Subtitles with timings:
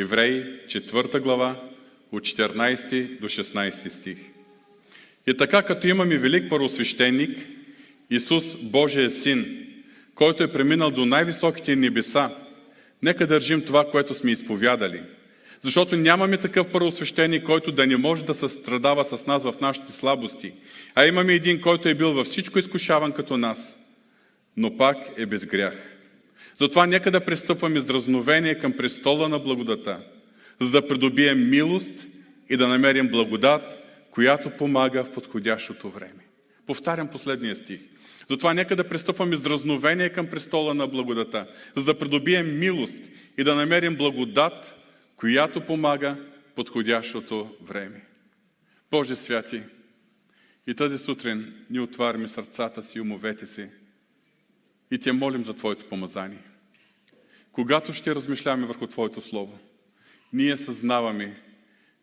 [0.00, 1.60] Евреи, 4 глава,
[2.12, 4.18] от 14 до 16 стих.
[5.26, 7.38] И така, като имаме велик първосвещеник,
[8.10, 9.66] Исус, Божия син,
[10.14, 12.30] който е преминал до най-високите небеса,
[13.02, 15.02] нека държим това, което сме изповядали.
[15.62, 19.92] Защото нямаме такъв първосвещеник, който да не може да се страдава с нас в нашите
[19.92, 20.52] слабости,
[20.94, 23.78] а имаме един, който е бил във всичко изкушаван като нас,
[24.56, 25.99] но пак е без грях.
[26.56, 30.00] Затова нека да пристъпваме с дразновение към престола на благодата,
[30.60, 32.08] за да придобием милост
[32.50, 33.78] и да намерим благодат,
[34.10, 36.26] която помага в подходящото време.
[36.66, 37.80] Повтарям последния стих.
[38.30, 41.46] Затова нека да пристъпваме с дразновение към престола на благодата,
[41.76, 42.98] за да придобием милост
[43.38, 44.76] и да намерим благодат,
[45.16, 46.16] която помага
[46.50, 48.04] в подходящото време.
[48.90, 49.62] Боже святи,
[50.66, 53.66] и тази сутрин ни отваряме сърцата си умовете си
[54.90, 56.42] и те молим за Твоето помазание.
[57.52, 59.58] Когато ще размишляваме върху Твоето Слово,
[60.32, 61.42] ние съзнаваме,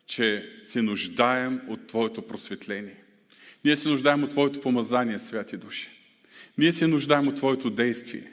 [0.06, 2.96] че се нуждаем от Твоето просветление.
[3.64, 5.90] Ние се нуждаем от Твоето помазание, святи души.
[6.58, 8.32] Ние се нуждаем от Твоето действие.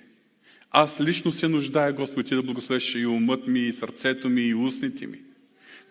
[0.72, 4.53] Аз лично се нуждая, Господи, Ти да благословиш и умът ми, и сърцето ми, и
[4.53, 5.19] устните ми.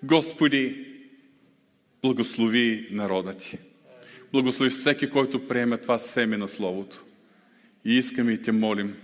[0.02, 0.86] Господи,
[2.02, 3.58] благослови народа Ти.
[4.32, 7.03] Благослови всеки, който приеме това семе на Словото.
[7.84, 8.96] И искаме и Те молим,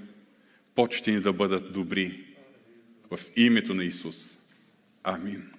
[0.75, 2.25] почти ни да бъдат добри
[3.11, 4.39] в името на Исус.
[5.05, 5.51] Амин.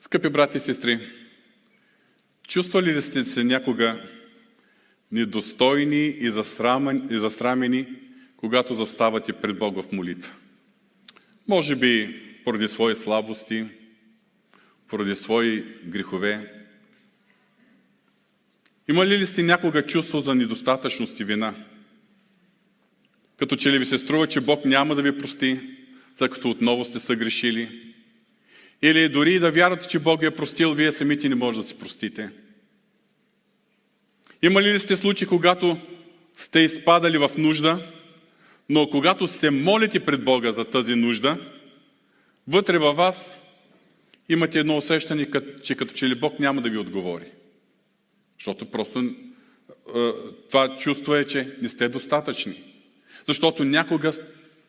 [0.00, 1.00] Скъпи брати и сестри,
[2.48, 4.08] чувствали ли сте се някога
[5.12, 6.30] недостойни и
[7.10, 7.86] засрамени,
[8.36, 10.34] когато заставате пред Бога в молитва?
[11.48, 13.66] Може би поради свои слабости,
[14.88, 16.61] поради свои грехове.
[18.92, 21.54] Имали ли сте някога чувство за недостатъчност и вина?
[23.38, 25.60] Като че ли ви се струва, че Бог няма да ви прости,
[26.18, 27.94] след като отново сте съгрешили?
[28.82, 31.74] Или дори да вярвате, че Бог ви е простил, вие самите не може да си
[31.74, 32.30] простите.
[34.42, 35.78] Има ли сте случаи, когато
[36.36, 37.92] сте изпадали в нужда,
[38.68, 41.38] но когато се молите пред Бога за тази нужда,
[42.48, 43.34] вътре във вас
[44.28, 45.26] имате едно усещане,
[45.62, 47.26] че като че ли Бог няма да ви отговори.
[48.42, 49.14] Защото просто
[50.48, 52.62] това чувство е, че не сте достатъчни.
[53.26, 54.12] Защото някога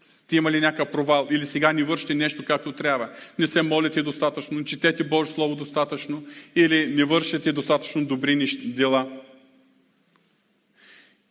[0.04, 3.10] сте имали някакъв провал или сега ни вършите нещо както трябва.
[3.40, 9.22] Не се молите достатъчно, не четете Божие Слово достатъчно или не вършите достатъчно добри дела.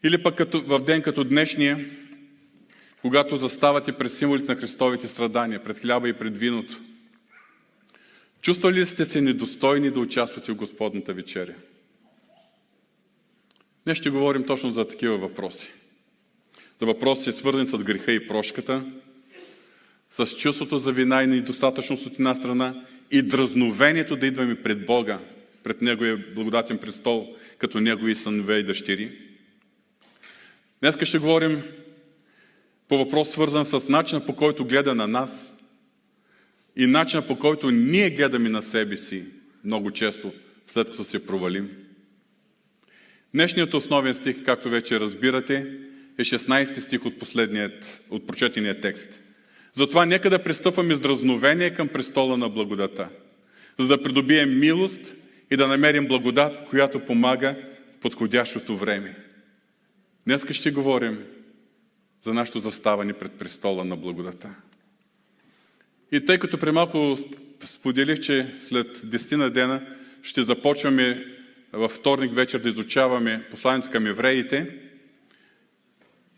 [0.04, 1.90] Или пък като, в ден като днешния,
[3.00, 6.80] когато заставате пред символите на Христовите страдания, пред хляба и пред виното.
[8.40, 11.54] Чувствали ли сте се недостойни да участвате в Господната вечеря?
[13.84, 15.70] Днес ще говорим точно за такива въпроси
[16.82, 18.84] за въпроси, свързани с греха и прошката,
[20.10, 25.20] с чувството за вина и недостатъчност от една страна и дразновението да идваме пред Бога,
[25.62, 29.18] пред Неговия благодатен престол, като Негови сънове и дъщери.
[30.80, 31.62] Днес ще говорим
[32.88, 35.54] по въпрос, свързан с начина по който гледа на нас
[36.76, 39.24] и начина по който ние гледаме на себе си
[39.64, 40.32] много често,
[40.66, 41.70] след като се провалим.
[43.34, 45.66] Днешният основен стих, както вече разбирате,
[46.18, 49.20] е 16 стих от последният, от прочетения текст.
[49.74, 53.08] Затова нека да пристъпваме с дразновение към престола на благодата,
[53.78, 55.14] за да придобием милост
[55.50, 57.56] и да намерим благодат, която помага
[57.96, 59.16] в подходящото време.
[60.26, 61.18] Днес ще говорим
[62.22, 64.54] за нашето заставане пред престола на благодата.
[66.12, 67.18] И тъй като при малко
[67.64, 69.82] споделих, че след 10 на дена
[70.22, 71.31] ще започваме
[71.72, 74.78] във вторник вечер да изучаваме посланието към евреите,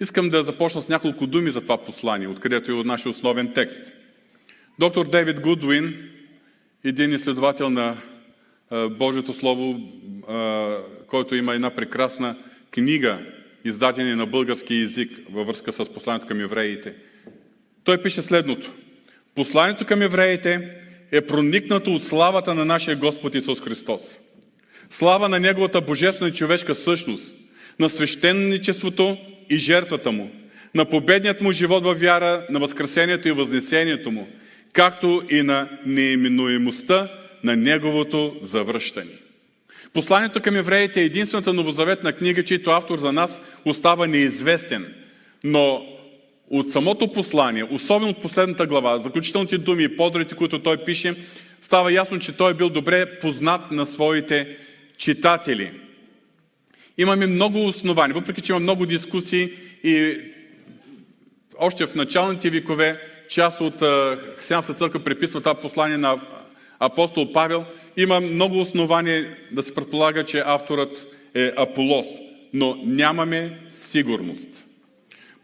[0.01, 3.93] Искам да започна с няколко думи за това послание, откъдето е от нашия основен текст.
[4.79, 6.11] Доктор Дейвид Гудуин,
[6.85, 7.97] един изследовател на
[8.91, 9.81] Божието Слово,
[11.07, 12.37] който има една прекрасна
[12.71, 13.19] книга,
[13.65, 16.95] издадена на български язик във връзка с посланието към евреите.
[17.85, 18.73] Той пише следното.
[19.35, 20.81] Посланието към евреите
[21.13, 24.19] е проникнато от славата на нашия Господ Исус Христос.
[24.91, 27.37] Слава на Неговата божествена и човешка същност,
[27.79, 29.17] на свещеничеството
[29.51, 30.31] и жертвата му,
[30.75, 34.29] на победният му живот във вяра, на възкресението и възнесението му,
[34.73, 37.13] както и на неименуемостта
[37.45, 39.11] на неговото завръщане.
[39.93, 44.95] Посланието към евреите е единствената новозаветна книга, чийто автор за нас остава неизвестен.
[45.45, 45.87] Но
[46.51, 51.15] от самото послание, особено от последната глава, заключителните думи и подрите, които той пише,
[51.61, 54.57] става ясно, че той е бил добре познат на своите
[54.97, 55.73] читатели–
[56.99, 59.51] Имаме много основания, въпреки че има много дискусии
[59.85, 60.19] и
[61.59, 63.75] още в началните векове част от
[64.37, 66.21] Християнска църква приписва това послание на
[66.79, 67.65] апостол Павел,
[67.97, 72.07] има много основания да се предполага, че авторът е Аполос,
[72.53, 74.49] но нямаме сигурност.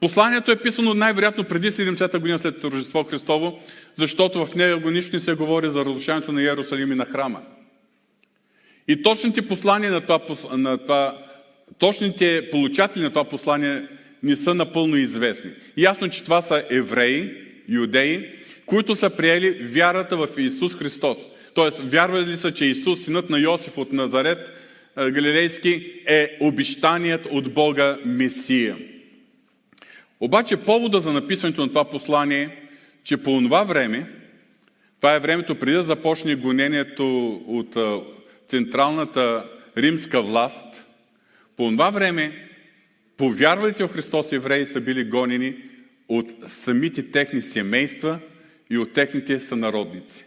[0.00, 3.58] Посланието е писано най-вероятно преди 70-та година след Рождество Христово,
[3.96, 7.40] защото в него нищо не се говори за разрушаването на Иерусалим и на храма.
[8.90, 10.20] И точните послания на това,
[10.56, 11.18] на това
[11.78, 13.82] точните получатели на това послание
[14.22, 15.50] не са напълно известни.
[15.76, 17.30] Ясно, че това са евреи,
[17.68, 18.28] юдеи,
[18.66, 21.18] които са приели вярата в Исус Христос.
[21.54, 24.52] Тоест, вярвали са, че Исус, синът на Йосиф от Назарет,
[24.96, 28.76] Галилейски, е обещаният от Бога Месия.
[30.20, 32.50] Обаче повода за написването на това послание е,
[33.04, 34.10] че по това време,
[35.00, 37.76] това е времето преди да започне гонението от
[38.50, 40.86] централната римска власт,
[41.56, 42.48] по това време
[43.16, 45.56] повярвалите в Христос евреи са били гонени
[46.08, 48.18] от самите техни семейства
[48.70, 50.24] и от техните сънародници.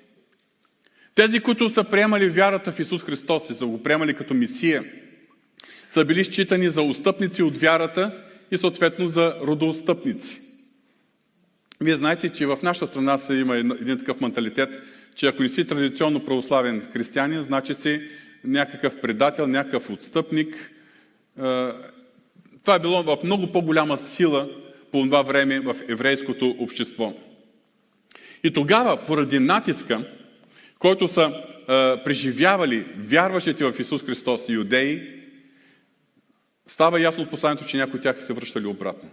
[1.16, 4.84] Тези, които са приемали вярата в Исус Христос и са го приемали като Месия,
[5.90, 10.42] са били считани за устъпници от вярата и съответно за родоустъпници.
[11.82, 14.70] Вие знаете, че в нашата страна се има един такъв менталитет,
[15.16, 18.02] че ако не си традиционно православен християнин, значи си
[18.44, 20.72] някакъв предател, някакъв отстъпник.
[22.62, 24.50] Това е било в много по-голяма сила
[24.92, 27.14] по това време в еврейското общество.
[28.44, 30.06] И тогава, поради натиска,
[30.80, 31.34] който са
[32.06, 35.02] преживявали вярващите в Исус Христос иудеи,
[36.68, 39.10] става ясно от посланието, че някои от тях са се връщали обратно.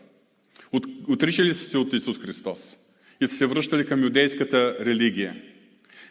[0.72, 2.76] От, отричали са се от Исус Христос
[3.20, 5.36] и са се връщали към юдейската религия.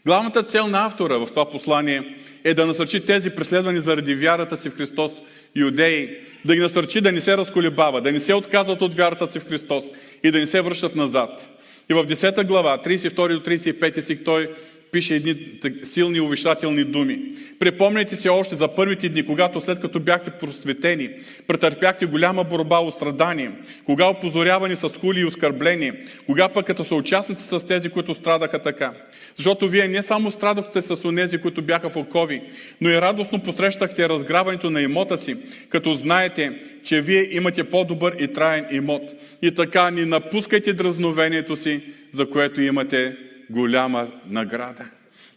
[0.06, 4.70] Главната цел на автора в това послание е да насърчи тези преследвани заради вярата си
[4.70, 5.12] в Христос
[5.56, 9.40] юдеи, да ги насърчи да не се разколебава, да не се отказват от вярата си
[9.40, 9.84] в Христос
[10.24, 11.50] и да не се връщат назад.
[11.92, 14.50] И в 10 глава, 32 до 35 стих, той
[14.92, 15.36] пише едни
[15.84, 17.20] силни увещателни думи.
[17.60, 21.10] Припомняйте си още за първите дни, когато след като бяхте просветени,
[21.48, 23.52] претърпяхте голяма борба от страдание,
[23.86, 25.94] кога опозорявани с хули и оскърбление,
[26.26, 28.94] кога пък като са участници с тези, които страдаха така.
[29.36, 32.42] Защото вие не само страдахте с онези, които бяха в окови,
[32.82, 35.36] но и радостно посрещахте разграването на имота си,
[35.70, 36.54] като знаете,
[36.84, 39.02] че вие имате по-добър и траен имот.
[39.42, 41.82] И така ни напускайте дразновението си,
[42.12, 43.16] за което имате
[43.50, 44.86] голяма награда.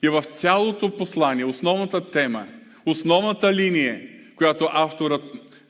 [0.03, 2.47] И в цялото послание, основната тема,
[2.87, 4.01] основната линия,
[4.37, 5.23] която авторът,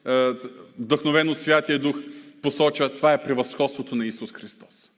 [0.07, 0.31] е,
[0.79, 1.97] вдъхновен от Святия Дух,
[2.43, 4.91] посочва, това е превъзходството на Исус Христос.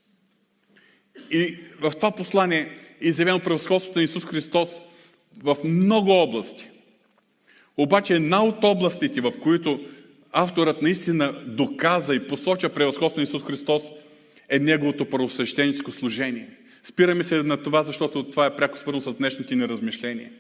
[1.31, 4.69] И в това послание е изявено превъзходството на Исус Христос
[5.43, 6.71] в много области.
[7.77, 9.81] Обаче една от областите, в които
[10.33, 13.83] авторът наистина доказа и посоча превъзходството на Исус Христос,
[14.49, 16.49] е Неговото първосвещеническо служение–
[16.85, 20.31] Спираме се на това, защото това е пряко свързано с днешните ни размишления.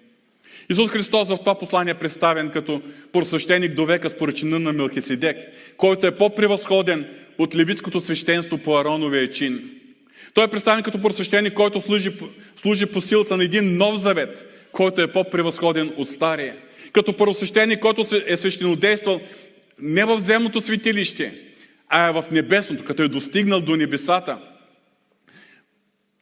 [0.70, 2.82] Исус Христос в това послание е представен като
[3.12, 5.36] просвещеник до века според чина на Мелхиседек,
[5.76, 7.06] който е по-превъзходен
[7.38, 9.70] от левитското свещенство по Ароновия чин.
[10.34, 12.10] Той е представен като просвещеник, който служи,
[12.56, 16.56] служи по силата на един нов завет, който е по-превъзходен от стария.
[16.92, 19.20] Като първосвещеник, който е свещенодействал
[19.78, 21.34] не в земното светилище,
[21.88, 24.38] а е в небесното, като е достигнал до небесата–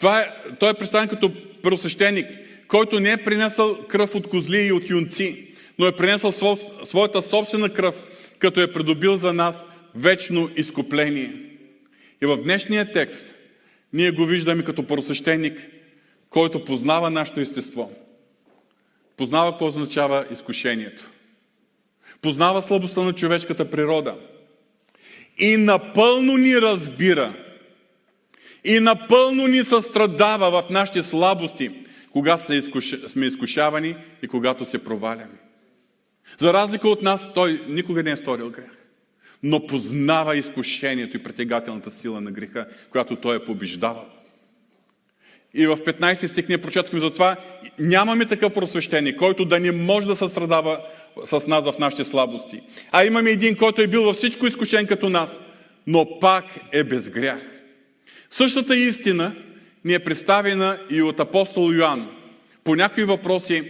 [0.03, 0.29] това е,
[0.59, 1.33] той е представен като
[1.63, 2.27] първосвещеник,
[2.69, 5.47] който не е принесъл кръв от козли и от юнци,
[5.79, 8.03] но е принесъл своята собствена кръв,
[8.39, 11.33] като е придобил за нас вечно изкупление.
[12.23, 13.35] И в днешния текст
[13.93, 15.67] ние го виждаме като първосвещеник,
[16.31, 17.93] който познава нашето естество.
[19.17, 21.11] Познава какво означава изкушението.
[22.23, 24.15] Познава слабостта на човешката природа.
[25.39, 27.35] И напълно ни разбира–
[28.65, 31.71] и напълно ни състрадава в нашите слабости,
[32.13, 32.63] когато
[33.09, 35.39] сме изкушавани и когато се проваляме.
[36.39, 38.71] За разлика от нас, той никога не е сторил грех,
[39.43, 44.07] но познава изкушението и притегателната сила на греха, която той е побеждавал.
[45.55, 47.37] И в 15 стих ние прочетахме за това,
[47.79, 50.81] нямаме такъв просвещение, който да не може да състрадава
[51.25, 52.63] с нас в нашите слабости.
[52.93, 55.41] А имаме един, който е бил във всичко изкушен като нас,
[55.87, 57.52] но пак е без грях.
[58.33, 59.35] Същата истина
[59.85, 62.09] ни е представена и от апостол Йоанн.
[62.65, 63.63] По някои въпроси,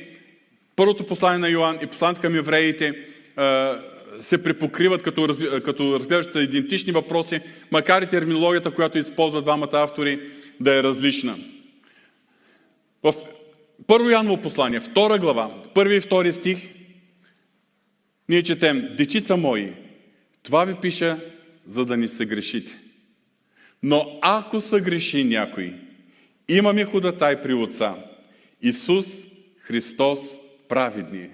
[0.76, 3.04] първото послание на Йоанн и посланието към евреите
[4.20, 7.40] се препокриват като, като разглеждат идентични въпроси,
[7.70, 10.20] макар и терминологията, която използват двамата автори,
[10.60, 11.38] да е различна.
[13.02, 13.14] В
[13.86, 16.58] първо Яново послание, втора глава, първи и втори стих,
[18.28, 19.72] ние четем, дечица мои,
[20.42, 21.18] това ви пиша,
[21.66, 22.81] за да ни се грешите.
[23.82, 25.74] Но ако съгреши някой,
[26.48, 27.94] имаме ходатай при Отца.
[28.62, 29.06] Исус
[29.58, 30.18] Христос
[30.68, 31.30] праведния.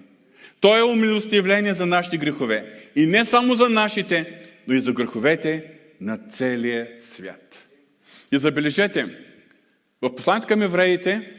[0.61, 2.73] Той е умилостивление за нашите грехове.
[2.97, 5.65] И не само за нашите, но и за греховете
[6.01, 7.69] на целия свят.
[8.33, 9.07] И забележете,
[10.03, 11.31] в посланието към евреите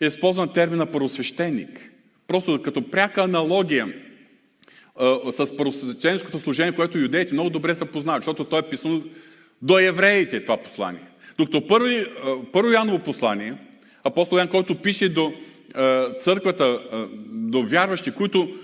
[0.00, 1.90] е използван термина първосвещеник.
[2.26, 3.94] Просто като пряка аналогия
[5.32, 9.02] с първосвещенското служение, което юдеите много добре са познават, защото то е писано
[9.62, 11.02] до евреите това послание.
[11.38, 11.88] Докато първо,
[12.52, 13.54] първо Яново послание,
[14.04, 15.32] апостол Ян, който пише до
[16.18, 16.80] църквата,
[17.26, 18.58] до вярващи, които,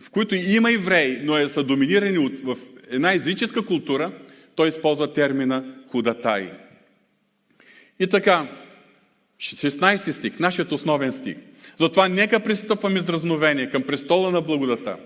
[0.00, 2.56] в които има евреи, но е, са доминирани от, в
[2.90, 4.12] една езическа култура,
[4.54, 6.52] той използва термина худатай.
[8.00, 8.46] И така,
[9.40, 11.36] 16 стих, нашият основен стих.
[11.76, 14.96] Затова нека пристъпваме с дразновение към престола на благодата,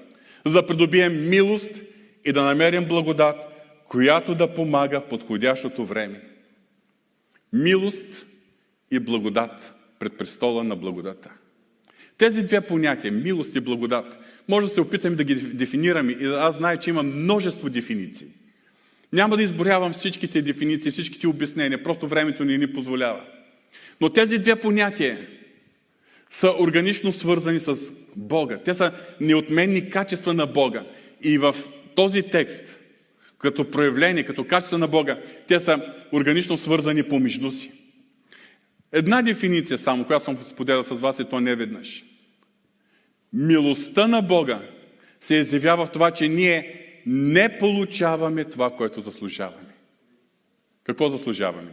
[0.47, 1.71] за да придобием милост
[2.25, 3.37] и да намерим благодат,
[3.89, 6.21] която да помага в подходящото време.
[7.53, 8.27] Милост
[8.91, 11.31] и благодат пред престола на благодата.
[12.19, 16.13] Тези две понятия, милост и благодат, може да се опитаме да ги дефинираме.
[16.13, 18.27] И аз знае, че има множество дефиниции.
[19.13, 23.21] Няма да изборявам всичките дефиниции, всичките обяснения, просто времето ни ни позволява.
[24.01, 25.29] Но тези две понятия
[26.31, 27.77] са органично свързани с
[28.17, 28.59] Бога.
[28.65, 30.85] Те са неотменни качества на Бога.
[31.23, 31.57] И в
[31.95, 32.79] този текст,
[33.43, 37.73] като проявление, като качество на Бога, те са органично свързани помежду си.
[38.93, 42.05] Една дефиниция само, която съм споделял с вас и то не веднъж.
[43.33, 44.61] Милостта на Бога
[45.21, 49.75] се изявява в това, че ние не получаваме това, което заслужаваме.
[50.85, 51.71] Какво заслужаваме?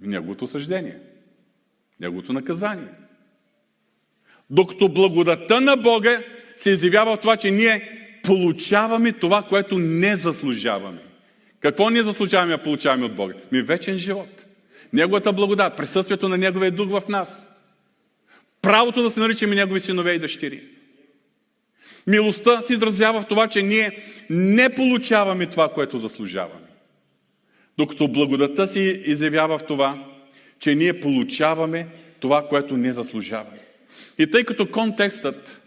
[0.00, 0.98] Неговото съждение,
[2.00, 2.88] Неговото наказание.
[4.50, 6.22] Докато благодата на Бога
[6.56, 11.00] се изявява в това, че ние получаваме това, което не заслужаваме.
[11.60, 13.34] Какво ние заслужаваме да получаваме от Бога?
[13.52, 14.46] Ми вечен живот.
[14.92, 17.48] Неговата благодат, присъствието на Неговия дух в нас.
[18.62, 20.62] Правото да се наричаме Негови синове и дъщери.
[22.06, 23.98] Милостта се изразява в това, че ние
[24.30, 26.66] не получаваме това, което заслужаваме.
[27.78, 30.04] Докато благодата си изявява в това,
[30.58, 31.86] че ние получаваме
[32.20, 33.58] това, което не заслужаваме.
[34.18, 35.62] И тъй като контекстът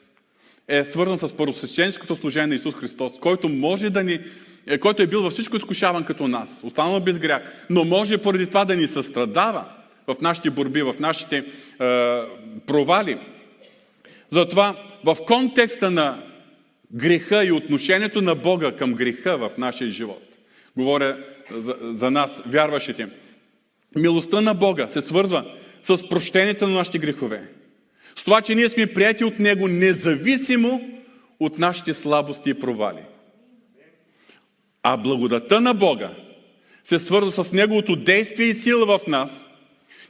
[0.69, 4.19] е свързан с първосвещенското служение на Исус Христос, който може да ни
[4.67, 8.47] е, който е бил във всичко изкушаван като нас, останал без грях, но може поради
[8.47, 9.65] това да ни състрадава
[10.07, 11.43] в нашите борби, в нашите е,
[12.67, 13.17] провали.
[14.31, 16.23] Затова в контекста на
[16.93, 20.23] греха и отношението на Бога към греха в нашия живот,
[20.77, 21.17] говоря
[21.51, 23.07] за, за нас, вярващите,
[23.95, 25.45] милостта на Бога се свързва
[25.83, 27.43] с прощението на нашите грехове.
[28.15, 30.89] С това, че ние сме прияти от Него независимо
[31.39, 33.03] от нашите слабости и провали.
[34.83, 36.11] А благодата на Бога
[36.83, 39.45] се свързва с Неговото действие и сила в нас,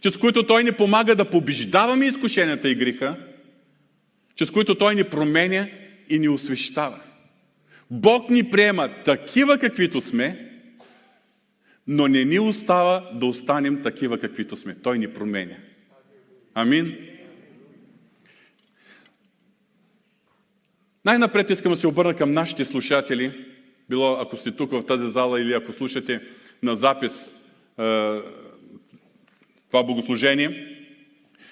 [0.01, 3.15] чрез които Той ни помага да побеждаваме изкушенията и греха,
[4.35, 5.67] чрез които Той ни променя
[6.09, 6.99] и ни освещава.
[7.91, 10.49] Бог ни приема такива, каквито сме,
[11.87, 14.75] но не ни остава да останем такива, каквито сме.
[14.75, 15.55] Той ни променя.
[16.53, 16.97] Амин.
[21.05, 23.45] Най-напред искам да се обърна към нашите слушатели–
[23.89, 26.21] било ако сте тук в тази зала или ако слушате
[26.63, 27.33] на запис
[29.67, 30.75] това богослужение,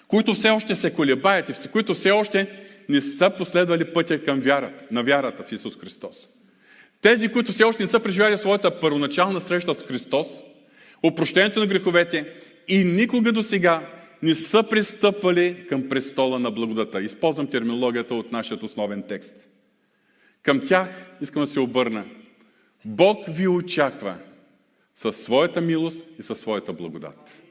[0.08, 2.48] които все още се колебаете, които все още
[2.90, 6.28] не са последвали пътя към вярата, на вярата в Исус Христос.
[7.02, 10.28] Тези, които все още не са преживяли своята първоначална среща с Христос,
[11.04, 12.34] опрощението на греховете
[12.68, 13.90] и никога до сега
[14.24, 17.02] не са пристъпвали към престола на благодата.
[17.02, 19.48] Използвам терминологията от нашия основен текст.
[20.44, 22.06] Към тях искам да се обърна
[22.86, 24.18] Бог ви очаква
[24.96, 27.44] със своята милост и със своята благодат.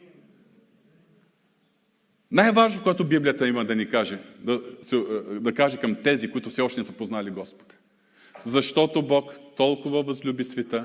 [2.30, 4.62] Най-важно, което Библията има да ни каже, да,
[5.40, 7.74] да каже към тези, които все още не са познали Господ.
[8.46, 10.84] Защото Бог толкова възлюби света,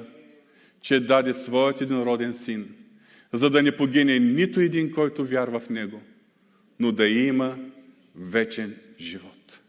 [0.82, 2.76] че даде своят единороден син,
[3.34, 6.02] за да не погине нито един, който вярва в Него,
[6.80, 7.58] но да има
[8.16, 9.62] вечен живот.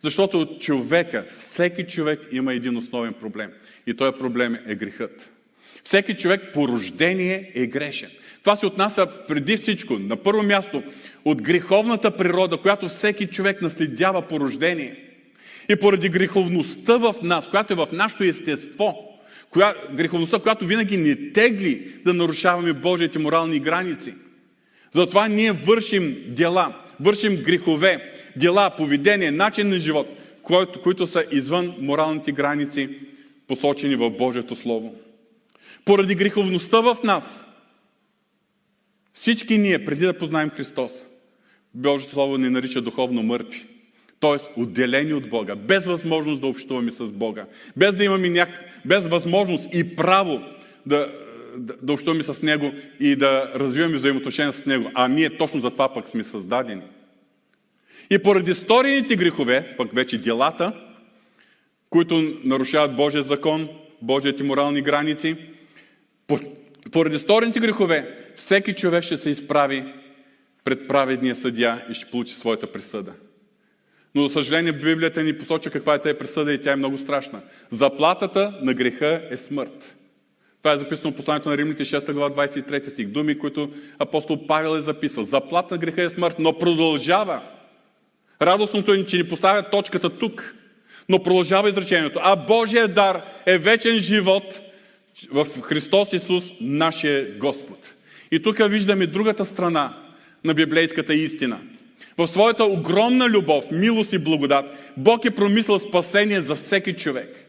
[0.00, 3.50] Защото човека, всеки човек има един основен проблем.
[3.86, 5.32] И този проблем е грехът.
[5.84, 8.10] Всеки човек по рождение е грешен.
[8.40, 10.82] Това се отнася преди всичко, на първо място,
[11.24, 15.02] от греховната природа, която всеки човек наследява по рождение.
[15.68, 19.05] И поради греховността в нас, която е в нашето естество,
[19.56, 24.14] коя, греховността, която винаги ни тегли да нарушаваме Божиите морални граници.
[24.92, 30.08] Затова ние вършим дела, вършим грехове, дела, поведение, начин на живот,
[30.42, 32.88] които, които са извън моралните граници,
[33.48, 34.94] посочени в Божието Слово.
[35.84, 37.46] Поради греховността в нас,
[39.16, 41.06] Всички ние, преди да познаем Христос,
[41.74, 43.66] Божието Слово ни нарича духовно мъртви.
[44.20, 47.46] Тоест, отделени от Бога, без възможност да общуваме с Бога,
[47.76, 48.48] без да имаме няк...
[48.86, 50.42] без възможност и право
[50.86, 51.12] да,
[51.56, 54.90] да, да общуваме с Него и да развиваме взаимоотношения с Него.
[54.94, 56.82] А ние точно за това пък сме създадени.
[58.10, 60.72] И поради сторените грехове, пък вече делата,
[61.90, 63.68] които нарушават Божия закон,
[64.02, 65.36] Божиите морални граници,
[66.92, 69.84] поради сторените грехове, всеки човек ще се изправи
[70.64, 73.12] пред праведния съдия и ще получи своята присъда.
[74.16, 77.40] Но, за съжаление, Библията ни посочва каква е тази присъда и тя е много страшна.
[77.70, 79.96] Заплатата на греха е смърт.
[80.62, 83.06] Това е записано в посланието на Римните 6 глава 23 стих.
[83.06, 85.24] Думи, които апостол Павел е записал.
[85.24, 87.42] Заплата на греха е смърт, но продължава.
[88.42, 90.54] Радостното е, че ни поставя точката тук.
[91.08, 92.20] Но продължава изречението.
[92.22, 94.60] А Божия дар е вечен живот
[95.32, 97.94] в Христос Исус, нашия Господ.
[98.30, 99.96] И тук виждаме другата страна
[100.44, 101.60] на библейската истина.
[102.18, 107.46] В своята огромна любов, милост и благодат, Бог е промислил спасение за всеки човек.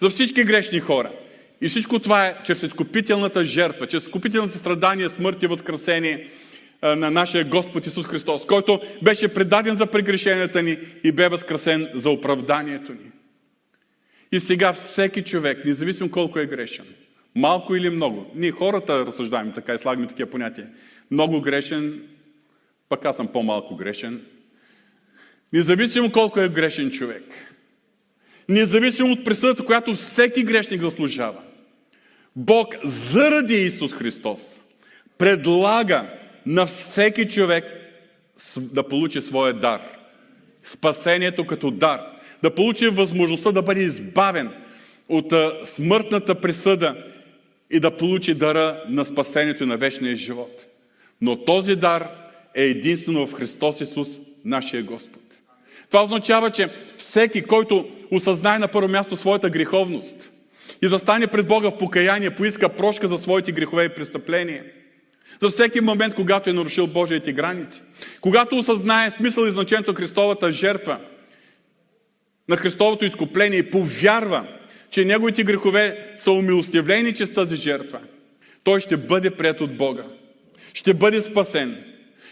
[0.00, 1.12] За всички грешни хора.
[1.60, 6.28] И всичко това е чрез изкупителната жертва, чрез изкупителните страдания, смърт и възкресение
[6.82, 12.10] на нашия Господ Исус Христос, който беше предаден за прегрешенията ни и бе възкресен за
[12.10, 13.10] оправданието ни.
[14.32, 16.84] И сега всеки човек, независимо колко е грешен,
[17.34, 20.68] малко или много, ние хората разсъждаваме така и слагаме такива понятия,
[21.10, 22.02] много грешен,
[22.92, 24.20] пък аз съм по-малко грешен,
[25.52, 27.22] независимо колко е грешен човек,
[28.48, 31.40] независимо от присъдата, която всеки грешник заслужава,
[32.36, 34.60] Бог заради Исус Христос
[35.18, 36.10] предлага
[36.46, 37.64] на всеки човек
[38.56, 39.80] да получи своя дар.
[40.62, 42.00] Спасението като дар.
[42.42, 44.50] Да получи възможността да бъде избавен
[45.08, 45.32] от
[45.64, 47.04] смъртната присъда
[47.70, 50.66] и да получи дара на спасението и на вечния живот.
[51.20, 52.21] Но този дар
[52.54, 54.08] е единствено в Христос Исус,
[54.44, 55.22] нашия Господ.
[55.90, 60.32] Това означава, че всеки, който осъзнае на първо място своята греховност
[60.82, 64.64] и застане пред Бога в покаяние, поиска прошка за своите грехове и престъпления–
[65.42, 67.82] за всеки момент, когато е нарушил Божиите граници.
[68.20, 70.98] Когато осъзнае смисъл и значението на Христовата жертва,
[72.48, 74.46] на Христовото изкупление и повярва,
[74.90, 78.00] че неговите грехове са умилостивлени чрез тази жертва,
[78.64, 80.04] той ще бъде прият от Бога.
[80.74, 81.84] Ще бъде спасен.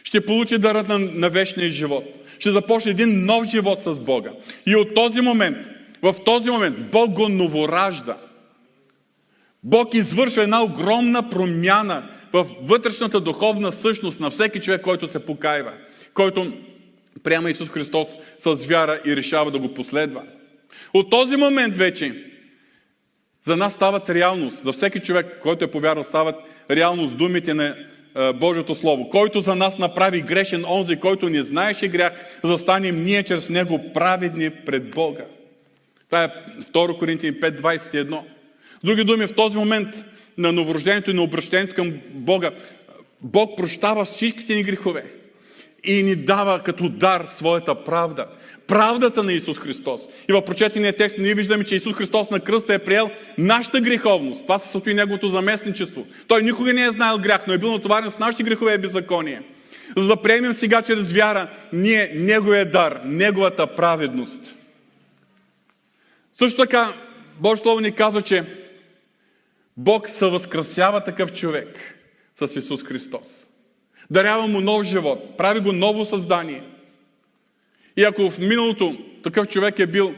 [0.04, 2.04] Ще получи дарът на, на вечния живот.
[2.38, 4.30] Ще започне един нов живот с Бога.
[4.66, 5.56] И от този момент,
[6.02, 8.16] в този момент, Бог го новоражда.
[9.64, 15.72] Бог извършва една огромна промяна в вътрешната духовна същност на всеки човек, който се покайва,
[16.14, 16.52] който
[17.22, 18.08] приема Исус Христос
[18.38, 20.22] с вяра и решава да го последва.
[20.94, 22.24] От този момент вече
[23.44, 26.36] за нас стават реалност, за всеки човек, който е повярвал, стават
[26.70, 27.76] реалност думите на
[28.34, 29.08] Божието Слово.
[29.10, 33.48] Който за нас направи грешен онзи, който не знаеше грях, за да станем ние чрез
[33.48, 35.24] него праведни пред Бога.
[36.06, 36.28] Това е
[36.62, 38.20] 2 Коринтияни 5.21.
[38.80, 39.88] С други думи, в този момент
[40.38, 42.50] на новорождението и на обращението към Бога,
[43.20, 45.04] Бог прощава всичките ни грехове
[45.84, 48.26] и ни дава като дар своята правда.
[48.70, 50.00] Правдата на Исус Христос.
[50.28, 54.42] И в прочетения текст ние виждаме, че Исус Христос на кръста е приел нашата греховност.
[54.42, 56.06] Това се състои неговото заместничество.
[56.28, 59.42] Той никога не е знаел грях, но е бил натоварен с нашите грехове и беззаконие.
[59.96, 64.40] За да приемем сега чрез вяра ние Неговия дар, Неговата праведност.
[66.35, 66.94] Също така,
[67.40, 68.44] Божието Слово ни казва, че
[69.76, 71.78] Бог възкрасява такъв човек
[72.40, 73.46] с Исус Христос.
[74.11, 76.62] Дарява му нов живот, прави го ново създание.
[78.00, 80.14] И ако в миналото такъв човек е бил,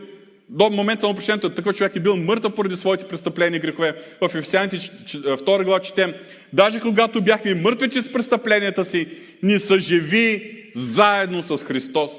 [0.49, 4.35] до момента на опрещението, такъв човек е бил мъртъв поради своите престъпления и грехове, в
[4.35, 6.15] Ефесяните 2 глава четем,
[6.53, 9.09] даже когато бяхме мъртви чрез престъпленията си,
[9.43, 12.11] ни съживи заедно с Христос.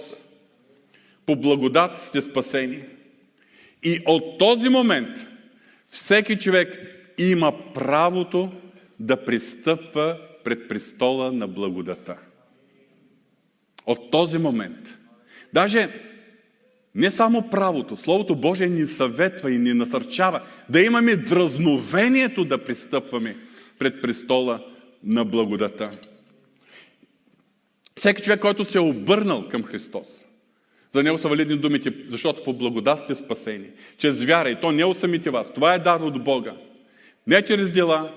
[1.25, 2.79] По благодат сте спасени.
[3.83, 5.27] И от този момент
[5.89, 6.79] всеки човек
[7.17, 8.51] има правото
[8.99, 12.15] да пристъпва пред престола на благодата.
[13.85, 14.97] От този момент.
[15.53, 15.89] Даже
[16.95, 23.37] не само правото, Словото Божие ни съветва и ни насърчава да имаме дразновението да пристъпваме
[23.79, 24.59] пред престола
[25.03, 25.89] на благодата.
[27.97, 30.25] Всеки човек, който се е обърнал към Христос,
[30.93, 33.69] за него са валидни думите, защото по благодат сте спасени.
[33.97, 35.53] Чрез вяра и то не от самите вас.
[35.53, 36.53] Това е дар от Бога.
[37.27, 38.13] Не чрез дела,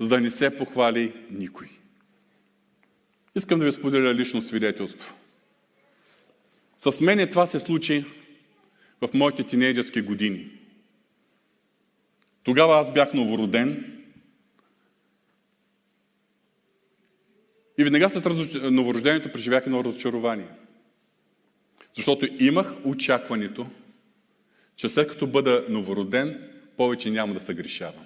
[0.00, 1.66] за да не се похвали никой.
[3.36, 5.14] Искам да ви споделя лично свидетелство.
[6.80, 8.04] С мене това се случи
[9.00, 10.50] в моите тинейджерски години.
[12.42, 14.00] Тогава аз бях новороден
[17.80, 18.24] И веднага след
[18.62, 20.48] новорождението преживях едно разочарование.
[21.96, 23.66] Защото имах очакването,
[24.76, 28.04] че след като бъда новороден, повече няма да се грешавам.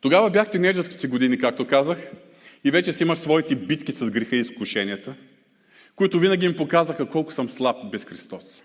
[0.00, 1.98] Тогава бях тинейджърските години, както казах,
[2.64, 5.14] и вече си имах своите битки с греха и изкушенията,
[5.96, 8.62] които винаги им показаха колко съм слаб без Христос.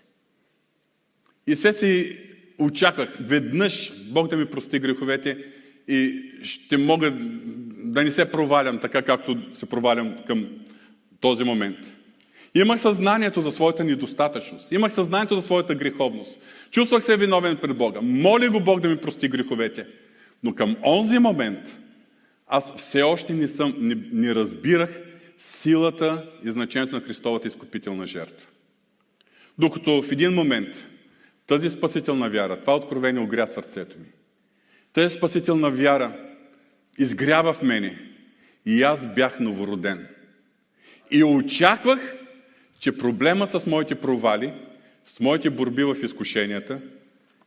[1.48, 2.18] И се си
[2.58, 5.46] очаквах веднъж Бог да ми прости греховете
[5.88, 7.12] и ще мога
[7.84, 10.48] да не се провалям така, както се провалям към
[11.20, 11.78] този момент.
[12.56, 14.72] Имах съзнанието за своята недостатъчност.
[14.72, 16.40] Имах съзнанието за своята греховност.
[16.72, 18.00] Чувствах се виновен пред Бога.
[18.02, 19.86] Моля го Бог да ми прости греховете.
[20.44, 21.80] Но към онзи момент
[22.48, 25.02] аз все още не, съм, не, не разбирах
[25.40, 28.48] силата и значението на Христовата изкупителна жертва.
[29.58, 30.88] Докато в един момент
[31.48, 34.06] тази спасителна вяра, това откровение огря сърцето ми.
[34.94, 36.18] Тази спасителна вяра
[36.98, 38.00] изгрява в мене
[38.66, 40.08] и аз бях новороден.
[41.12, 42.16] И очаквах,
[42.80, 44.54] че проблема с моите провали,
[45.06, 46.82] с моите борби в изкушенията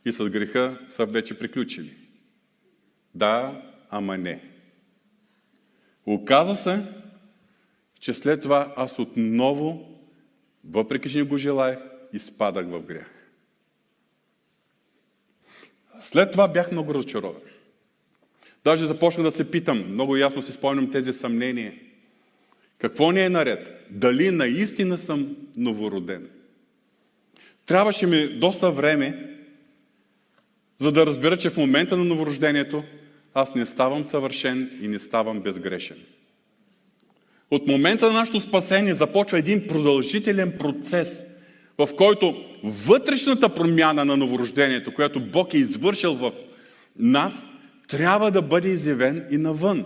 [0.05, 1.95] и с греха са вече приключили.
[3.15, 4.45] Да, ама не.
[6.07, 6.83] Оказа се,
[8.03, 9.89] че след това аз отново,
[10.65, 11.79] въпреки че не го желаях,
[12.13, 13.11] изпадах в грях.
[16.01, 17.41] След това бях много разочарован.
[18.65, 21.75] Даже започна да се питам, много ясно си спомням тези съмнения.
[22.79, 23.87] Какво не е наред?
[23.91, 26.29] Дали наистина съм новороден?
[27.67, 29.37] Трябваше ми доста време,
[30.79, 32.85] за да разбера, че в момента на новорождението
[33.35, 35.99] аз не ставам съвършен и не ставам безгрешен.
[37.53, 41.27] От момента на нашето спасение започва един продължителен процес,
[41.79, 46.33] в който вътрешната промяна на новорождението, която Бог е извършил в
[46.99, 47.47] нас,
[47.89, 49.85] трябва да бъде изявен и навън.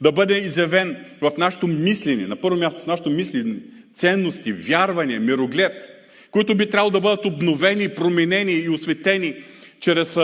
[0.00, 3.56] Да бъде изявен в нашето мислене, на първо място в нашето мислене,
[3.94, 5.90] ценности, вярване, мироглед,
[6.30, 9.34] които би трябвало да бъдат обновени, променени и осветени
[9.80, 10.16] чрез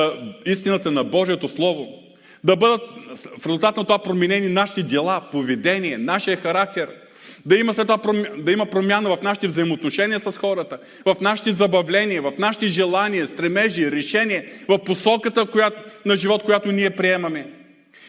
[0.46, 2.05] истината на Божието Слово
[2.46, 2.82] да бъдат
[3.38, 6.88] в резултат на това променени нашите дела, поведение, нашия характер,
[7.46, 12.22] да има, след това, да има промяна в нашите взаимоотношения с хората, в нашите забавления,
[12.22, 17.50] в нашите желания, стремежи, решения, в посоката която, на живот, която ние приемаме.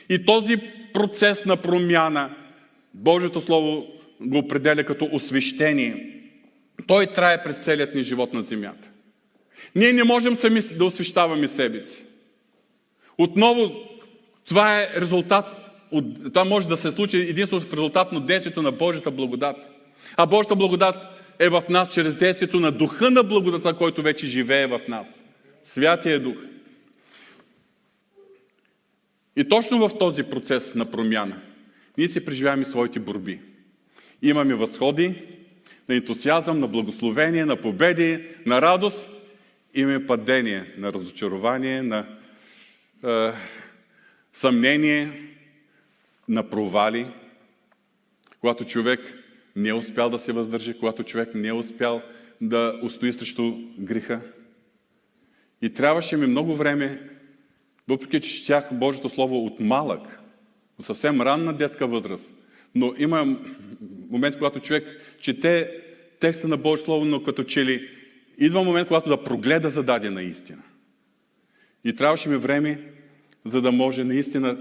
[0.09, 0.57] И този
[0.93, 2.29] процес на промяна,
[2.93, 3.87] Божието Слово
[4.21, 6.13] го определя като освещение.
[6.87, 8.89] Той трае през целият ни живот на земята.
[9.75, 12.03] Ние не можем сами да освещаваме себе си.
[13.17, 13.71] Отново
[14.47, 15.45] това е резултат,
[15.91, 19.57] от, това може да се случи единствено в резултат на действието на Божията благодат.
[20.17, 20.95] А Божията благодат
[21.39, 25.23] е в нас чрез действието на духа на благодата, който вече живее в нас.
[25.63, 26.37] Святия дух.
[29.35, 31.41] И точно в този процес на промяна
[31.97, 33.39] ние си преживяваме своите борби.
[34.21, 35.15] Имаме възходи
[35.89, 39.09] на ентусиазъм, на благословение, на победи, на радост.
[39.73, 42.05] Имаме падение на разочарование, на
[43.07, 43.31] е,
[44.39, 45.27] съмнение,
[46.27, 47.07] на провали,
[48.41, 49.23] когато човек
[49.55, 52.01] не е успял да се въздържи, когато човек не е успял
[52.41, 54.21] да устои срещу греха.
[55.61, 57.09] И трябваше ми много време,
[57.87, 60.19] въпреки че четях Божието Слово от малък,
[60.79, 62.33] от съвсем ранна детска възраст,
[62.75, 63.37] но има
[64.09, 65.71] момент, когато човек чете
[66.19, 67.89] текста на Божието Слово, но като че ли
[68.37, 70.61] идва момент, когато да прогледа зададена истина.
[71.83, 72.96] И трябваше ми време
[73.47, 74.57] за да може наистина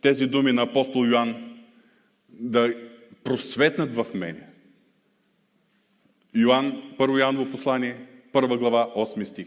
[0.00, 1.58] тези думи на апостол Йоанн
[2.28, 2.74] да
[3.24, 4.46] просветнат в мене.
[6.34, 7.96] Йоанн, първо Йоанново послание,
[8.32, 9.46] първа глава, 8 стих.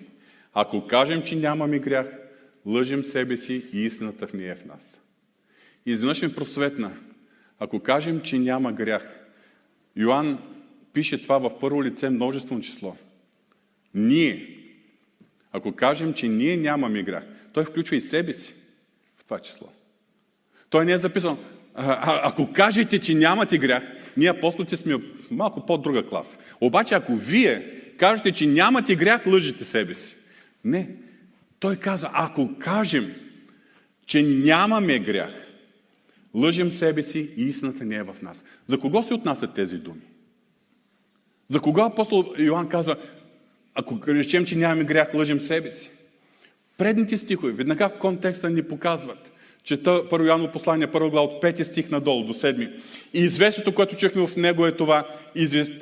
[0.54, 2.12] Ако кажем, че нямаме грях,
[2.66, 5.02] лъжим себе си и истината в нея е в нас.
[5.86, 6.92] Изведнъж ми просветна.
[7.60, 9.26] Ако кажем, че няма грях,
[9.96, 10.40] Йоанн
[10.94, 12.96] пише това в първо лице множествено число.
[13.94, 14.58] Ние,
[15.52, 18.54] ако кажем, че ние нямаме грях, той включва и себе си
[19.26, 19.68] това число.
[20.70, 21.38] Той не е записан.
[21.76, 23.84] А, ако кажете, че нямате грях,
[24.18, 24.96] ние апостолите сме
[25.32, 26.38] малко по-друга класа.
[26.62, 30.16] Обаче, ако вие кажете, че нямате грях, лъжите себе си.
[30.66, 30.90] Не.
[31.60, 33.16] Той каза, ако кажем,
[34.06, 35.34] че нямаме грях,
[36.34, 38.44] лъжим себе си и истината не е в нас.
[38.68, 40.02] За кого се отнасят тези думи?
[41.50, 42.96] За кого апостол Йоанн каза,
[43.76, 45.92] ако речем, че нямаме грях, лъжим себе си?
[46.78, 49.32] Предните стихове, веднага в контекста ни показват.
[49.64, 52.70] Чета първо Яново послание, първа глава от пети стих надолу до седми.
[53.14, 55.08] И известието, което чухме в него е това,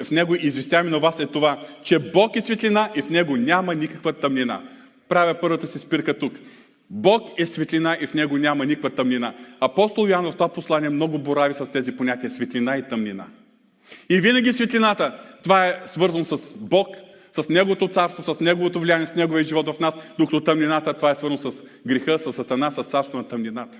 [0.03, 3.75] в него известяваме на вас е това, че Бог е светлина и в него няма
[3.75, 4.61] никаква тъмнина.
[5.09, 6.33] Правя първата си спирка тук.
[6.89, 9.33] Бог е светлина и в него няма никаква тъмнина.
[9.59, 13.25] Апостол Йоан в това послание много борави с тези понятия светлина и тъмнина.
[14.09, 16.87] И винаги светлината, това е свързано с Бог,
[17.35, 21.15] с Неговото царство, с Неговото влияние, с Неговия живот в нас, докато тъмнината, това е
[21.15, 23.77] свързано с греха, с сатана, с царство на тъмнината.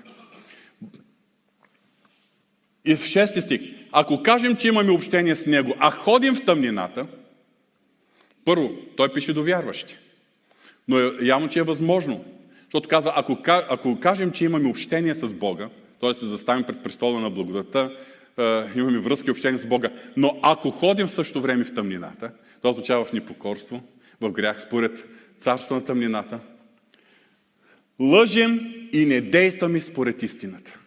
[2.84, 3.60] И в 6 стих,
[3.92, 7.06] ако кажем, че имаме общение с Него, а ходим в тъмнината,
[8.44, 9.98] първо, той пише до вярващи.
[10.88, 12.24] Но е, явно, че е възможно.
[12.62, 15.68] Защото каза, ако, ако кажем, че имаме общение с Бога,
[16.00, 16.14] т.е.
[16.14, 17.96] се заставим пред престола на благодата,
[18.38, 18.42] е,
[18.76, 22.30] имаме връзки и общение с Бога, но ако ходим в същото време в тъмнината,
[22.64, 23.82] това означава в непокорство,
[24.20, 26.40] в грях, според царство на тъмнината,
[28.00, 28.60] лъжем
[28.92, 30.78] и не действаме според истината.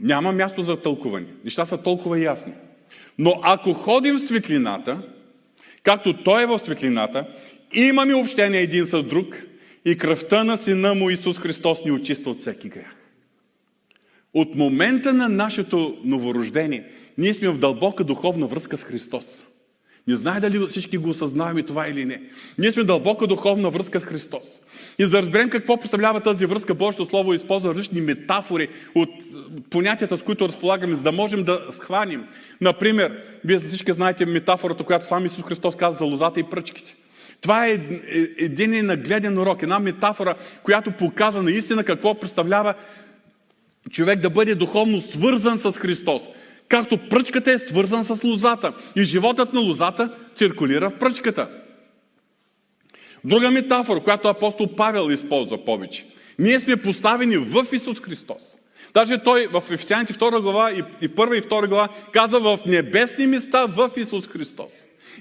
[0.00, 1.26] Няма място за тълкуване.
[1.44, 2.52] Неща са толкова ясни.
[3.18, 5.02] Но ако ходим в светлината,
[5.82, 7.26] както Той е в светлината,
[7.74, 9.42] имаме общение един с друг
[9.84, 13.01] и кръвта на Сина му Исус Христос ни очиства от всеки грях.
[14.34, 16.84] От момента на нашето новорождение,
[17.18, 19.46] ние сме в дълбока духовна връзка с Христос.
[20.08, 22.22] Не знае дали всички го осъзнаваме това или не.
[22.58, 24.46] Ние сме дълбока духовна връзка с Христос.
[24.98, 29.08] И за да разберем какво представлява тази връзка, Божието Слово използва различни метафори от
[29.70, 32.24] понятията, с които разполагаме, за да можем да схваним.
[32.60, 36.94] Например, вие всички знаете метафората, която сам Исус Христос каза за лозата и пръчките.
[37.40, 37.78] Това е, е
[38.38, 42.74] един нагледен урок, една метафора, която показва наистина какво представлява
[43.90, 46.22] човек да бъде духовно свързан с Христос.
[46.68, 48.72] Както пръчката е свързан с лозата.
[48.96, 51.48] И животът на лозата циркулира в пръчката.
[53.24, 56.06] Друга метафора, която апостол Павел използва повече.
[56.38, 58.42] Ние сме поставени в Исус Христос.
[58.94, 63.26] Даже той в Ефесяните 2 глава и, и 1 и 2 глава каза в небесни
[63.26, 64.72] места в Исус Христос.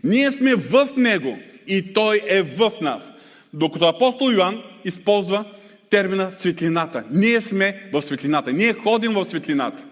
[0.04, 3.12] Ние сме в Него и Той е в нас.
[3.54, 5.46] Докато апостол Йоанн използва
[5.92, 7.04] термина светлината.
[7.12, 8.54] Ние сме в светлината.
[8.54, 9.84] Ние ходим в светлината.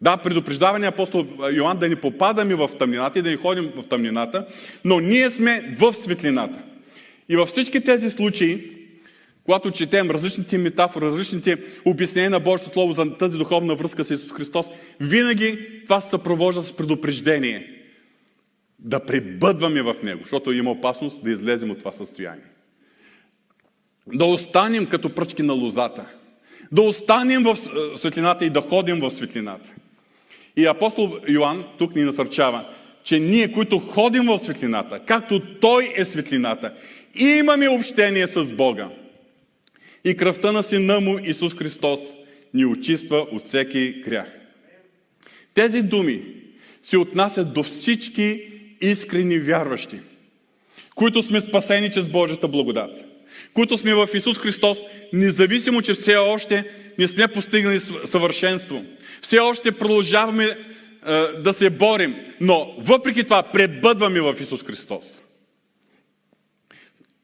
[0.00, 4.46] Да, предупреждава апостол Йоанн да ни попадаме в тъмнината и да ни ходим в тъмнината,
[4.84, 6.58] но ние сме в светлината.
[7.28, 8.72] И във всички тези случаи,
[9.44, 14.32] когато четем различните метафори, различните обяснения на Божието Слово за тази духовна връзка с Исус
[14.32, 14.66] Христос,
[15.00, 17.76] винаги това се съпровожда с предупреждение.
[18.78, 22.49] Да пребъдваме в Него, защото има опасност да излезем от това състояние.
[24.12, 26.06] Да останем като пръчки на лозата.
[26.72, 27.58] Да останем в
[27.96, 29.72] светлината и да ходим в светлината.
[30.56, 32.64] И апостол Йоанн тук ни насърчава,
[33.04, 36.74] че ние, които ходим в светлината, както Той е светлината,
[37.14, 38.88] имаме общение с Бога.
[40.04, 42.00] И кръвта на Сина Му, Исус Христос,
[42.54, 44.28] ни очиства от всеки грях.
[45.54, 46.22] Тези думи
[46.82, 48.42] се отнасят до всички
[48.80, 49.96] искрени вярващи,
[50.94, 53.04] които сме спасени чрез Божията благодат,
[53.54, 54.78] които сме в Исус Христос,
[55.12, 56.64] независимо, че все още
[56.98, 58.84] не сме постигнали съвършенство.
[59.22, 60.56] Все още продължаваме е,
[61.38, 65.22] да се борим, но въпреки това пребъдваме в Исус Христос.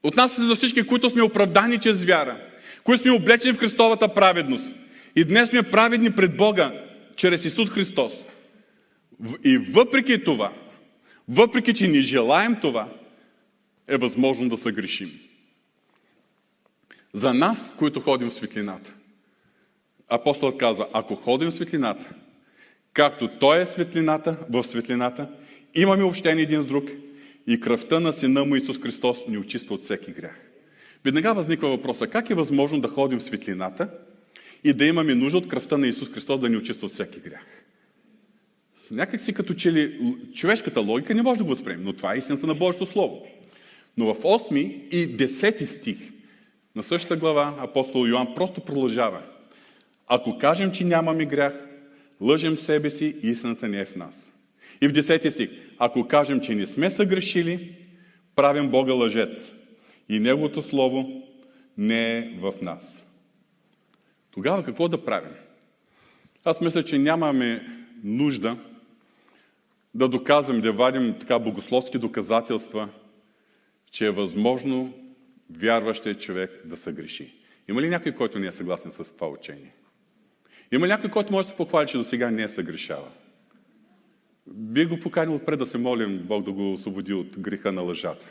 [0.02, 2.40] Отнася се за всички, които сме оправдани чрез вяра,
[2.84, 4.74] които сме облечени в Христовата праведност.
[5.16, 6.72] И днес сме праведни пред Бога
[7.16, 8.12] чрез Исус Христос.
[9.44, 10.52] И въпреки това,
[11.28, 12.88] въпреки че не желаем това,
[13.88, 15.12] е възможно да съгрешим.
[17.16, 18.94] За нас, които ходим в светлината,
[20.08, 22.14] апостолът казва, ако ходим в светлината,
[22.92, 25.28] както Той е светлината, в светлината,
[25.74, 26.90] имаме общение един с друг
[27.46, 30.40] и кръвта на Сина му Исус Христос ни очиства от всеки грях.
[31.04, 33.88] Веднага възниква въпроса, как е възможно да ходим в светлината
[34.64, 37.64] и да имаме нужда от кръвта на Исус Христос да ни очиства от всеки грях?
[38.90, 40.00] Някак си като че ли
[40.34, 43.26] човешката логика не може да го възприемем, но това е истината на Божието Слово.
[43.96, 44.56] Но в 8
[44.90, 46.15] и 10 стих
[46.76, 49.22] на същата глава апостол Йоан просто продължава.
[50.06, 51.68] Ако кажем, че нямаме грях,
[52.20, 54.32] лъжем себе си и истината не е в нас.
[54.80, 55.50] И в 10 стих.
[55.78, 57.74] Ако кажем, че не сме съгрешили,
[58.34, 59.52] правим Бога лъжец.
[60.08, 61.22] И Неговото Слово
[61.78, 63.06] не е в нас.
[64.30, 65.32] Тогава какво да правим?
[66.44, 67.66] Аз мисля, че нямаме
[68.04, 68.56] нужда
[69.94, 72.88] да доказваме, да вадим така богословски доказателства,
[73.90, 75.05] че е възможно
[75.50, 77.34] вярващия човек да се греши.
[77.68, 79.72] Има ли някой, който не е съгласен с това учение?
[80.72, 83.08] Има ли някой, който може да се похвали, че до сега не е съгрешава?
[84.46, 88.28] Би го поканил отпред да се молим Бог да го освободи от греха на лъжата.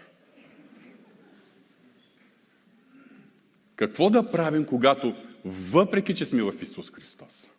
[3.76, 7.52] Какво да правим, когато въпреки, че сме в Исус Христос,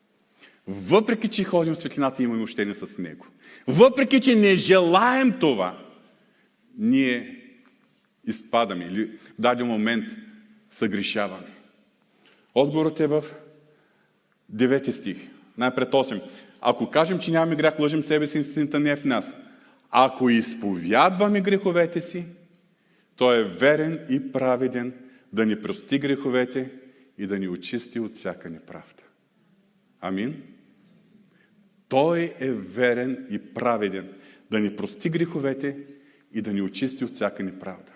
[0.66, 3.26] въпреки, че ходим в светлината и имаме общение с Него,
[3.66, 5.78] въпреки, че не желаем това,
[6.78, 7.35] ние
[8.26, 10.04] изпадаме или в даден момент
[10.70, 11.56] съгрешаваме?
[12.54, 13.24] Отговорът е в
[14.54, 15.16] 9 стих,
[15.58, 16.22] най-пред 8.
[16.60, 19.34] Ако кажем, че нямаме грях, лъжим себе си, истината не е в нас.
[19.90, 22.26] Ако изповядваме греховете си,
[23.16, 24.94] той е верен и праведен
[25.32, 26.70] да ни прости греховете
[27.18, 29.02] и да ни очисти от всяка неправда.
[30.00, 30.42] Амин?
[31.88, 34.12] Той е верен и праведен
[34.50, 35.78] да ни прости греховете
[36.32, 37.92] и да ни очисти от всяка неправда.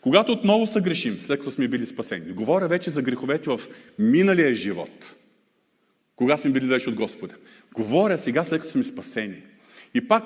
[0.00, 3.60] Когато отново са грешим, след като сме били спасени, говоря вече за греховете в
[3.98, 5.14] миналия живот,
[6.16, 7.34] кога сме били далеч от Господа.
[7.74, 9.42] Говоря сега, след като сме спасени.
[9.94, 10.24] И пак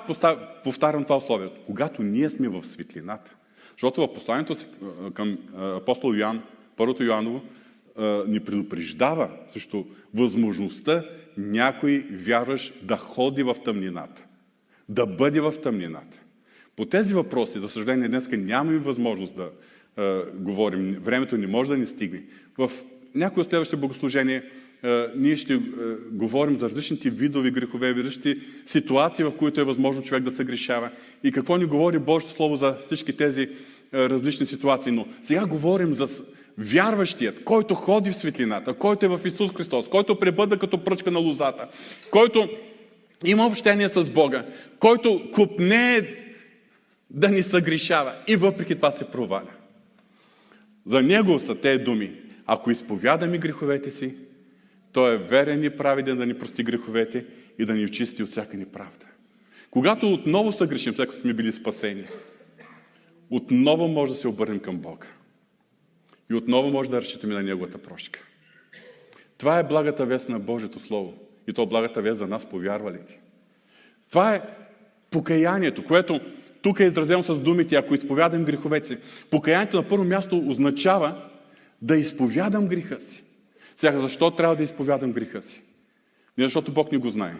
[0.63, 1.49] повтарям това условие.
[1.65, 3.35] Когато ние сме в светлината.
[3.71, 4.67] Защото в посланието си
[5.13, 6.43] към апостол Йоан,
[6.77, 7.41] първото Йоаново,
[8.27, 11.05] ни предупреждава също възможността
[11.37, 14.25] някой вярваш да ходи в тъмнината,
[14.89, 16.18] да бъде в тъмнината.
[16.79, 19.49] По тези въпроси, за съжаление, днес нямаме възможност да
[19.97, 20.97] е, говорим.
[21.03, 22.23] Времето не може да ни стигне.
[22.57, 22.71] В
[23.15, 24.43] някои от следващите богослужения
[25.15, 25.59] ние ще е,
[26.11, 30.89] говорим за различните видови грехове, различни ситуации, в които е възможно човек да се грешава.
[31.23, 33.49] И какво ни говори Божието Слово за всички тези е,
[33.93, 34.91] различни ситуации.
[34.91, 36.07] Но сега говорим за
[36.57, 41.19] вярващият, който ходи в светлината, който е в Исус Христос, който пребъда като пръчка на
[41.19, 41.67] лозата,
[42.11, 42.49] който
[43.25, 44.45] има общение с Бога,
[44.79, 46.01] който купне
[47.09, 49.51] да ни съгрешава и въпреки това се проваля.
[50.85, 52.21] За Него са те думи.
[52.45, 54.15] Ако изповядаме греховете си,
[54.91, 57.25] Той е верен и праведен да ни прости греховете
[57.59, 59.05] и да ни очисти от всяка неправда.
[59.71, 62.05] Когато отново съгрешим, след като сме били спасени,
[63.29, 65.07] отново може да се обърнем към Бога.
[66.31, 68.19] И отново може да разчитаме на Неговата прошка.
[69.37, 71.13] Това е благата вест на Божието Слово.
[71.47, 73.19] И то благата вест за нас, повярвалите.
[74.09, 74.41] Това е
[75.11, 76.21] покаянието, което
[76.61, 78.97] тук е изразено с думите, ако изповядам греховете си.
[79.29, 81.29] Покаянието на първо място означава
[81.81, 83.23] да изповядам греха си.
[83.75, 85.61] Сега, защо трябва да изповядам греха си?
[86.37, 87.35] Не защото Бог не го знае.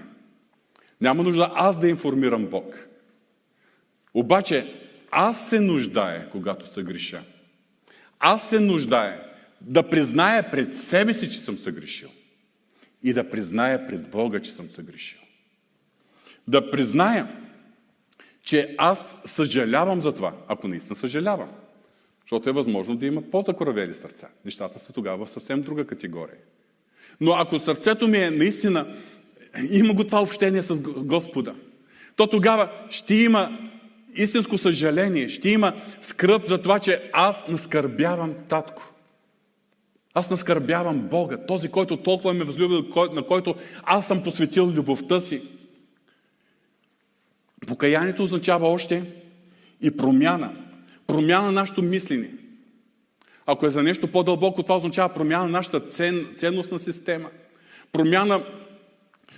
[1.01, 2.87] Няма нужда аз да информирам Бог.
[4.13, 4.73] Обаче,
[5.11, 7.23] аз се нуждая, когато се греша.
[8.19, 9.23] Аз се нуждая
[9.61, 12.09] да призная пред себе си, че съм съгрешил.
[13.03, 15.19] И да призная пред Бога, че съм съгрешил.
[16.47, 17.27] Да призная,
[18.43, 21.49] че аз съжалявам за това, ако наистина съжалявам.
[22.21, 24.27] Защото е възможно да има по-закоравели сърца.
[24.45, 26.37] Нещата са тогава в съвсем друга категория.
[27.21, 28.95] Но ако сърцето ми е наистина,
[29.71, 31.55] има го това общение с Господа,
[32.15, 33.57] то тогава ще има
[34.15, 38.93] истинско съжаление, ще има скръп за това, че аз наскърбявам татко.
[40.13, 45.41] Аз наскърбявам Бога, този, който толкова ме възлюбил, на който аз съм посветил любовта си.
[47.69, 49.03] Покаянието означава още
[49.81, 50.51] и промяна.
[51.07, 52.29] Промяна на нашето мислене.
[53.45, 57.29] Ако е за нещо по-дълбоко, това означава промяна на нашата цен, ценностна система.
[57.91, 58.43] Промяна,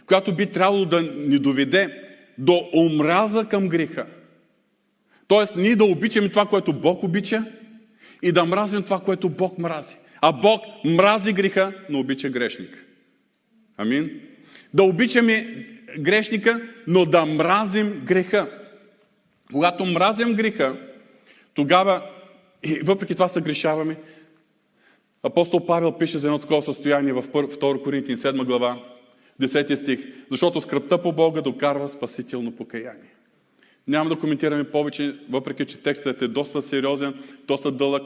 [0.06, 2.04] която би трябвало да ни доведе
[2.38, 4.06] до омраза към греха.
[5.28, 7.46] Тоест, ние да обичаме това, което Бог обича
[8.22, 9.96] и да мразим това, което Бог мрази.
[10.22, 12.86] А Бог мрази греха, но обича грешник.
[13.78, 14.22] Амин.
[14.74, 15.66] Да обичаме
[16.00, 18.50] грешника, но да мразим греха.
[19.52, 20.76] Когато мразим греха,
[21.54, 22.02] тогава,
[22.64, 23.98] и въпреки това съгрешаваме,
[25.24, 28.84] апостол Павел пише за едно такова състояние в 2 Коринтин 7 глава,
[29.42, 30.00] 10 стих,
[30.32, 33.14] защото скръпта по Бога докарва спасително покаяние.
[33.88, 37.14] Няма да коментираме повече, въпреки че текстът е доста сериозен,
[37.48, 38.04] доста дълъг.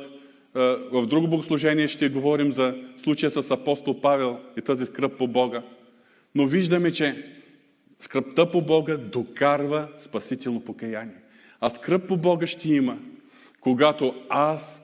[0.92, 5.62] В друго богослужение ще говорим за случая с апостол Павел и тази скръп по Бога.
[6.36, 7.26] Но виждаме, че
[8.06, 11.22] скръпта по Бога докарва спасително покаяние.
[11.62, 12.98] А скръп по Бога ще има,
[13.60, 14.82] когато аз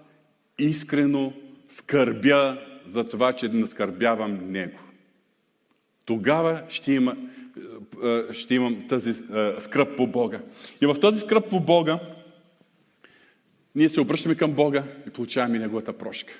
[0.60, 1.34] искрено
[1.70, 4.80] скърбя за това, че не скърбявам Него.
[6.06, 7.16] Тогава ще, има,
[8.04, 9.14] е, ще имам тази е,
[9.60, 10.40] скръп по Бога.
[10.82, 12.00] И в тази скръп по Бога
[13.76, 16.34] ние се обръщаме към Бога и получаваме Неговата прошка.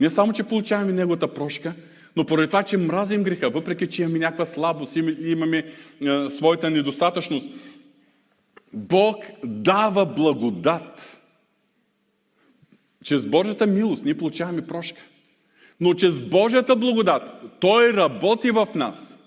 [0.00, 1.72] Не само, че получаваме Неговата прошка,
[2.16, 5.72] но поради това, че мразим греха, въпреки, че имаме някаква слабост, имаме
[6.30, 7.48] своята недостатъчност,
[8.72, 11.20] Бог дава благодат.
[13.04, 15.00] Чрез Божията милост ние получаваме прошка.
[15.80, 17.22] Но чрез Божията благодат
[17.60, 19.18] Той работи в нас,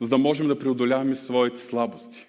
[0.00, 2.26] за да можем да преодоляваме своите слабости.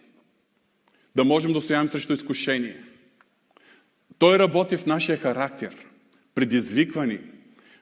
[1.15, 2.83] Да можем да стояваме срещу изкушение.
[4.17, 5.75] Той работи в нашия характер,
[6.35, 7.19] предизвиквани,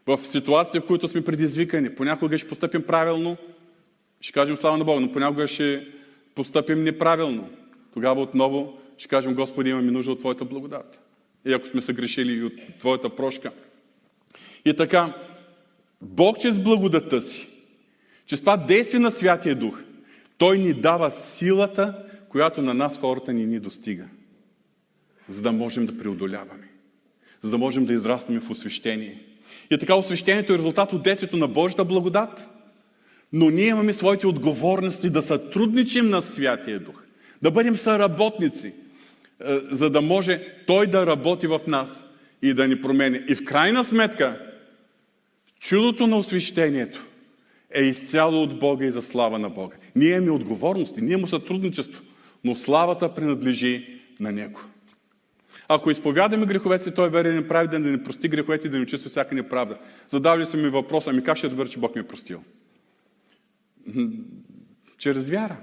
[0.08, 1.96] в ситуации, в които сме предизвикани.
[1.96, 3.38] Понякога ще поступим правилно,
[4.22, 5.88] ще кажем слава на Бога, но понякога ще
[6.36, 7.50] поступим неправилно.
[7.94, 11.00] Тогава отново ще кажем, Господи, имаме нужда от Твоята благодат.
[11.46, 13.52] И ако сме съгрешили и от Твоята прошка.
[14.66, 15.14] И така,
[16.02, 17.50] Бог чрез благодата си,
[18.26, 19.84] чрез това действие на Святия Дух,
[20.38, 24.06] Той ни дава силата, която на нас хората ни ни достига,
[25.30, 26.68] за да можем да преодоляваме,
[27.42, 29.33] за да можем да израстваме в освещение.
[29.72, 32.50] И така освещението е резултат от действието на Божията благодат,
[33.34, 37.04] но ние имаме своите отговорности да сътрудничим на Святия Дух,
[37.42, 38.74] да бъдем съработници, е,
[39.72, 42.04] за да може Той да работи в нас
[42.42, 43.20] и да ни промени.
[43.28, 44.40] И в крайна сметка,
[45.60, 47.06] чудото на освещението
[47.72, 49.76] е изцяло от Бога и за слава на Бога.
[49.96, 52.04] Ние имаме отговорности, ние имаме сътрудничество,
[52.44, 54.60] но славата принадлежи на Него.
[55.68, 58.78] Ако изповядаме греховете си, Той е верен и праведен да ни прости греховете и да
[58.78, 59.78] ни очисти всяка неправда.
[60.10, 62.44] Задавали се ми въпроса, ами как ще разбера, че Бог ми е простил?
[64.98, 65.58] Чрез вяра.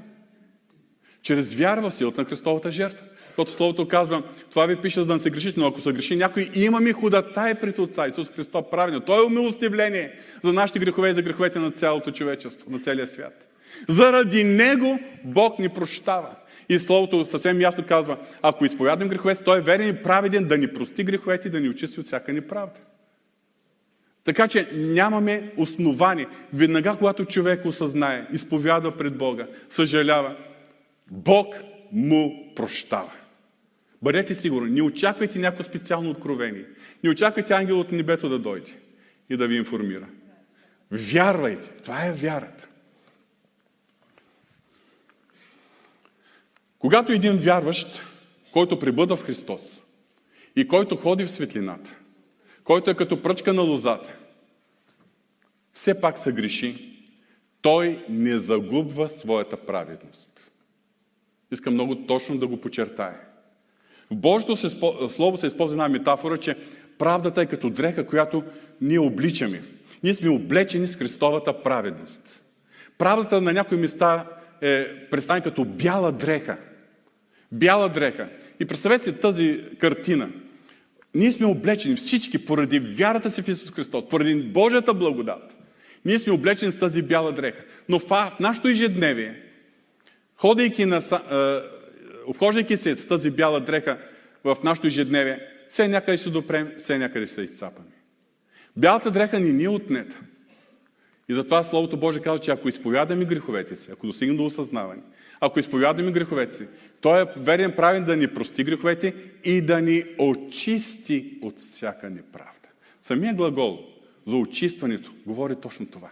[1.23, 3.07] Чрез вяра в силата на Христовата жертва.
[3.29, 6.17] Защото Словото казва, това ви пише, за да не се грешите, но ако се греши
[6.17, 9.03] някой, имаме худатай пред Отца, Исус Христос праведен.
[9.07, 10.13] Той е умилостивление
[10.45, 13.49] за нашите грехове и за греховете на цялото човечество, на целия свят.
[13.89, 16.31] Заради Него Бог ни прощава.
[16.71, 20.73] И Словото съвсем ясно казва, ако изповядам греховете, Той е верен и праведен да ни
[20.73, 22.81] прости греховете и да ни очисти от всяка неправда.
[24.25, 26.27] Така че нямаме основание.
[26.53, 30.37] Веднага, когато човек осъзнае, изповядва пред Бога, съжалява,
[31.11, 31.55] Бог
[31.93, 33.13] му прощава.
[34.03, 36.65] Бъдете сигурни, не очаквайте някакво специално откровение.
[37.05, 38.73] Не очаквайте ангел от небето да дойде
[39.31, 40.07] и да ви информира.
[40.91, 41.69] Вярвайте.
[41.69, 42.60] Това е вярата.
[46.81, 48.03] Когато един вярващ,
[48.53, 49.81] който прибъда в Христос
[50.57, 51.95] и който ходи в светлината,
[52.65, 54.17] който е като пръчка на лозата,
[55.73, 56.97] все пак се греши,
[57.63, 60.31] той не загубва своята праведност.
[61.53, 63.21] Искам много точно да го подчертая.
[64.11, 64.57] В Божието
[65.11, 66.57] Слово се използва една метафора, че
[66.99, 68.45] правдата е като дреха, която
[68.81, 69.63] ние обличаме.
[70.03, 72.43] Ние сме облечени с Христовата праведност.
[72.99, 74.27] Правдата на някои места
[74.61, 76.59] е представена като бяла дреха.
[77.53, 78.29] Бяла дреха.
[78.61, 80.31] И представете си тази картина.
[81.15, 85.57] Ние сме облечени всички поради вярата си в Исус Христос, поради Божията благодат.
[86.05, 87.63] Ние сме облечени с тази бяла дреха.
[87.89, 89.43] Но в нашето ежедневие,
[90.37, 91.03] ходейки на,
[92.27, 93.99] обхождайки се с тази бяла дреха
[94.45, 97.89] в нашото ежедневие, все някъде ще допрем, все някъде ще се изцапаме.
[98.77, 100.21] Бялата дреха ни ни е отнета.
[101.29, 105.03] И затова Словото Божие казва, че ако изповядаме греховете си, ако достигнем до осъзнаване,
[105.41, 106.67] ако изповядаме греховете си,
[107.01, 112.69] Той е верен правен да ни прости греховете и да ни очисти от всяка неправда.
[113.03, 113.87] Самия глагол
[114.27, 116.11] за очистването говори точно това.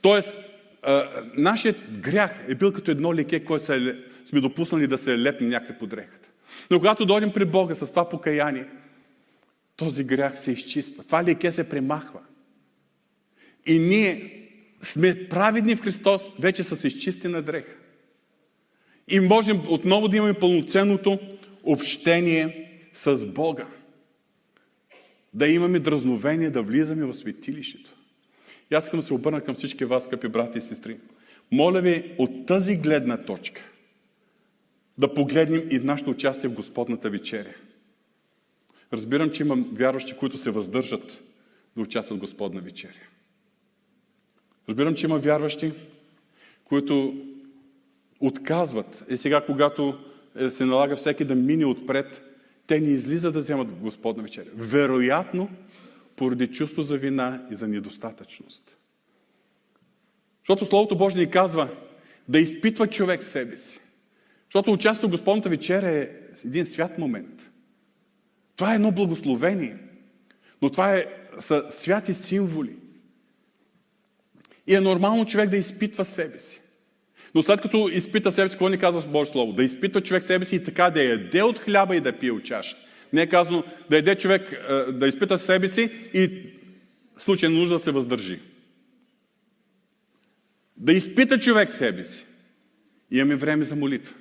[0.00, 0.36] Тоест,
[1.36, 3.66] нашият грях е бил като едно леке, което
[4.24, 6.28] сме допуснали да се лепне някъде под дрехата.
[6.70, 8.66] Но когато дойдем при Бога с това покаяние,
[9.76, 11.04] този грях се изчиства.
[11.04, 12.20] Това леке се премахва.
[13.66, 14.34] И ние
[14.82, 17.77] сме праведни в Христос вече с изчистена дреха.
[19.08, 21.18] И можем отново да имаме пълноценното
[21.64, 23.66] общение с Бога.
[25.34, 27.94] Да имаме дразновение да влизаме в светилището.
[28.72, 30.98] И аз искам да се обърна към всички вас, скъпи брати и сестри.
[31.52, 33.60] Моля ви от тази гледна точка
[34.98, 37.54] да погледнем и нашето участие в Господната вечеря.
[38.92, 41.20] Разбирам, че имам вярващи, които се въздържат
[41.76, 43.08] да участват в Господна вечеря.
[44.68, 45.72] Разбирам, че има вярващи,
[46.64, 47.16] които
[48.20, 49.04] отказват.
[49.08, 49.98] И сега, когато
[50.36, 52.22] е, се налага всеки да мине отпред,
[52.66, 54.50] те не излизат да вземат Господна вечеря.
[54.54, 55.50] Вероятно,
[56.16, 58.76] поради чувство за вина и за недостатъчност.
[60.42, 61.68] Защото Словото Божие ни казва
[62.28, 63.80] да изпитва човек себе си.
[64.44, 66.10] Защото участието в Господната вечеря е
[66.44, 67.50] един свят момент.
[68.56, 69.76] Това е едно благословение.
[70.62, 71.06] Но това е,
[71.40, 72.76] са святи символи.
[74.66, 76.60] И е нормално човек да изпитва себе си.
[77.34, 79.52] Но след като изпита себе си, какво ни казва Божие Слово?
[79.52, 82.44] Да изпитва човек себе си и така да яде от хляба и да пие от
[82.44, 82.76] чаша.
[83.12, 86.30] Не е казано да яде човек, е, да изпита себе си и
[87.16, 88.38] в случай нужда да се въздържи.
[90.76, 92.24] Да изпита човек себе си.
[93.10, 94.14] Имаме време за молитва.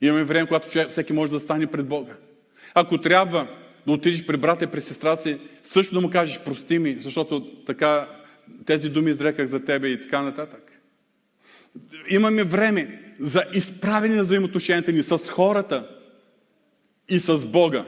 [0.00, 2.12] Имаме време, когато човек, всеки може да стане пред Бога.
[2.74, 3.48] Ако трябва
[3.86, 7.52] да отидеш при брата и при сестра си, също да му кажеш, прости ми, защото
[7.66, 8.08] така
[8.66, 10.63] тези думи изреках за тебе и така нататък.
[12.10, 16.00] Имаме време за изправене на взаимоотношенията ни с хората
[17.08, 17.86] и с Бога.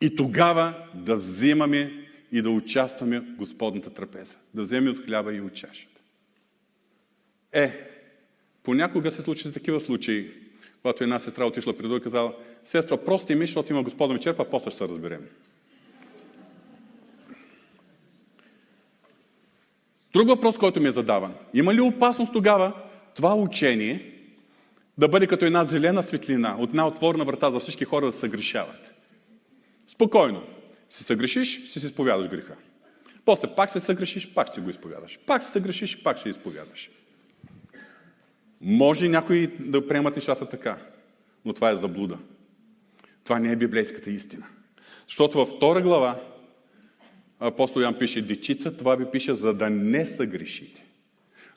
[0.00, 1.92] И тогава да взимаме
[2.32, 4.36] и да участваме в Господната трапеза.
[4.54, 6.00] Да вземе от хляба и от чашата.
[7.52, 7.88] Е,
[8.62, 10.30] понякога се случат такива случаи,
[10.82, 12.34] когато една сестра отишла при друга и казала,
[12.64, 15.26] сестра, прости ми, защото има Господна вечер, а после ще се разберем.
[20.12, 21.34] Друг въпрос, който ми е задаван.
[21.54, 22.72] Има ли опасност тогава
[23.14, 24.12] това учение
[24.98, 28.18] да бъде като една зелена светлина, от една отворена врата за всички хора да се
[28.18, 28.94] съгрешават?
[29.86, 30.42] Спокойно.
[30.90, 32.54] Си съгрешиш, си се изповядаш греха.
[33.24, 35.18] После пак се съгрешиш, пак си го изповядаш.
[35.26, 36.90] Пак се съгрешиш, пак ще изповядаш.
[38.60, 40.78] Може някои да приемат нещата така,
[41.44, 42.18] но това е заблуда.
[43.24, 44.46] Това не е библейската истина.
[45.08, 46.20] Защото във втора глава
[47.42, 50.84] апостол Ян пише, дечица, това ви пише, за да не съгрешите.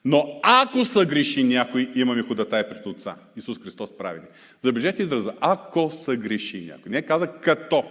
[0.05, 3.15] Но ако съгреши някой, имаме ходатай пред Отца.
[3.37, 4.19] Исус Христос прави?
[4.61, 5.33] Забележете израза.
[5.41, 6.91] Ако съгреши някой.
[6.91, 7.83] Не каза като.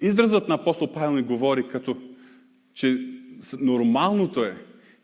[0.00, 1.96] Изразът на апостол Павел ни говори като,
[2.74, 2.98] че
[3.58, 4.56] нормалното е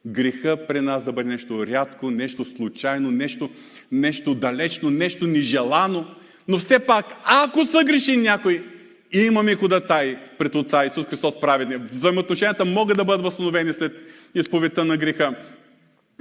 [0.06, 3.50] греха при нас да бъде нещо рядко, нещо случайно, нещо,
[3.92, 6.06] нещо далечно, нещо нежелано.
[6.48, 8.64] Но все пак, ако съгреши някой,
[9.12, 11.76] имаме ходатай пред Отца Исус Христос праведни.
[11.76, 13.92] Взаимоотношенията могат да бъдат възстановени след
[14.34, 15.34] изповедта на греха.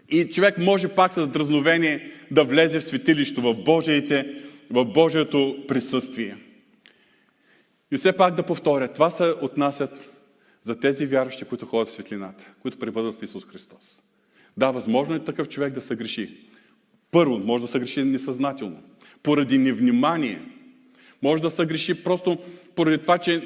[0.10, 6.38] И човек може пак с дразновение да влезе в светилището, в Божиите, в Божието присъствие.
[7.92, 10.10] И все пак да повторя, това се отнасят
[10.64, 14.02] за тези вярващи, които ходят в светлината, които пребъдват в Исус Христос.
[14.58, 16.38] Да, възможно е такъв човек да се греши.
[17.12, 18.80] Първо, може да се греши несъзнателно,
[19.24, 20.42] поради невнимание.
[21.22, 22.38] Може да се греши просто
[22.78, 23.42] поради това, че е,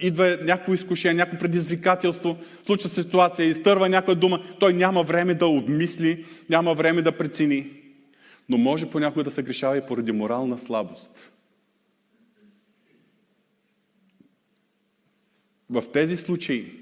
[0.00, 6.26] идва някакво изкушение, някакво предизвикателство, случва ситуация, изтърва някаква дума, той няма време да обмисли,
[6.48, 7.70] няма време да прецени.
[8.48, 11.32] Но може понякога да се грешава и поради морална слабост.
[15.70, 16.72] В тези случаи,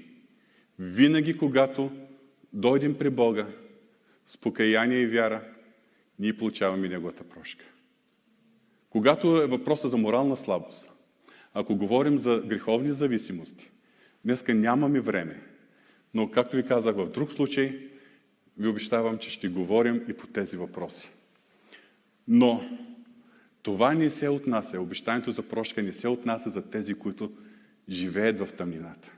[0.79, 1.91] винаги когато
[2.53, 3.47] дойдем при Бога
[4.27, 5.41] с покаяние и вяра,
[6.19, 7.65] ние получаваме Неговата прошка.
[8.89, 10.91] Когато е въпроса за морална слабост,
[11.53, 13.71] ако говорим за греховни зависимости,
[14.25, 15.41] днеска нямаме време,
[16.13, 17.89] но както ви казах в друг случай,
[18.57, 21.09] ви обещавам, че ще говорим и по тези въпроси.
[22.27, 22.63] Но
[23.63, 27.31] това не се отнася, обещанието за прошка не се отнася за тези, които
[27.89, 29.11] живеят в тъмнината.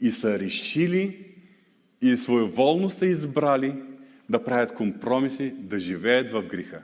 [0.00, 1.34] И са решили
[2.02, 3.74] и своеволно са избрали
[4.30, 6.82] да правят компромиси, да живеят в греха.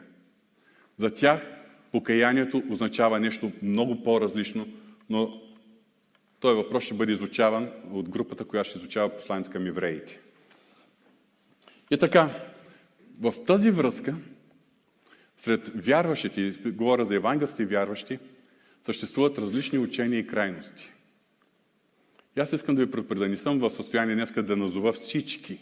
[0.97, 1.62] За тях
[1.93, 4.69] покаянието означава нещо много по-различно,
[5.11, 5.41] но
[6.41, 10.21] този въпрос ще бъде изучаван от групата, която ще изучава посланието към евреите.
[11.91, 12.31] И така,
[13.21, 14.15] в тази връзка,
[15.37, 18.19] сред вярващите, говоря за евангелски вярващи,
[18.85, 20.91] съществуват различни учения и крайности.
[22.37, 25.59] И аз искам да ви предупредя, не съм в състояние днес да назова всички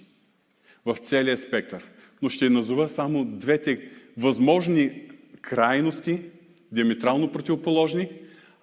[0.86, 1.90] в целия спектър,
[2.22, 5.09] но ще назова само двете възможни
[5.40, 6.22] крайности,
[6.72, 8.08] диаметрално противоположни,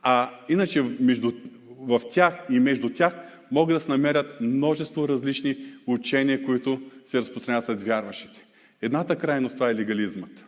[0.01, 1.31] а иначе между,
[1.79, 3.15] в тях и между тях
[3.51, 5.57] могат да се намерят множество различни
[5.87, 8.45] учения, които се разпространяват сред вярващите.
[8.81, 10.45] Едната крайност това е легализмът.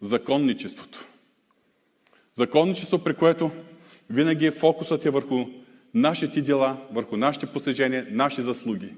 [0.00, 1.06] Законничеството.
[2.34, 3.50] Законничество, при което
[4.10, 5.46] винаги фокусът е върху
[5.94, 8.94] нашите дела, върху нашите постижения, наши заслуги.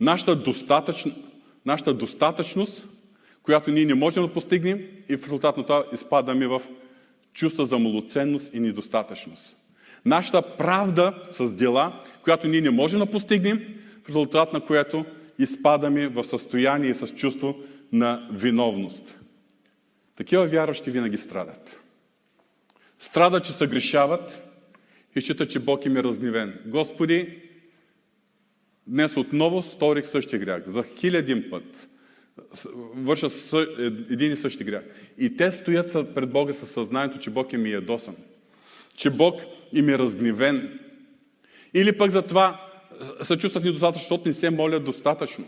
[0.00, 1.12] Нашата, достатъчно,
[1.66, 2.88] нашата достатъчност,
[3.46, 6.62] която ние не можем да постигнем и в резултат на това изпадаме в
[7.32, 9.56] чувство за малоценност и недостатъчност.
[10.04, 15.04] Нашата правда с дела, която ние не можем да постигнем, в резултат на което
[15.38, 17.56] изпадаме в състояние с чувство
[17.92, 19.18] на виновност.
[20.16, 21.80] Такива вярващи винаги страдат.
[22.98, 24.42] Страдат, че се грешават
[25.16, 26.60] и считат, че Бог им е разгневен.
[26.66, 27.38] Господи,
[28.86, 30.62] днес отново сторих същия грях.
[30.66, 31.88] За хилядин път
[32.94, 33.28] върша
[34.10, 34.84] един и същи грях.
[35.18, 38.16] И те стоят пред Бога със съзнанието, че Бог е ядосан.
[38.96, 39.40] Че Бог
[39.72, 40.78] им е разгневен.
[41.74, 42.60] Или пък за това
[43.22, 45.44] се чувстват недостатъчно, защото не се молят достатъчно.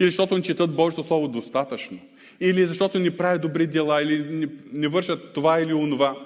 [0.00, 1.98] Или защото не четат Божието Слово достатъчно.
[2.40, 6.16] Или защото не правят добри дела, или не, не вършат това или онова.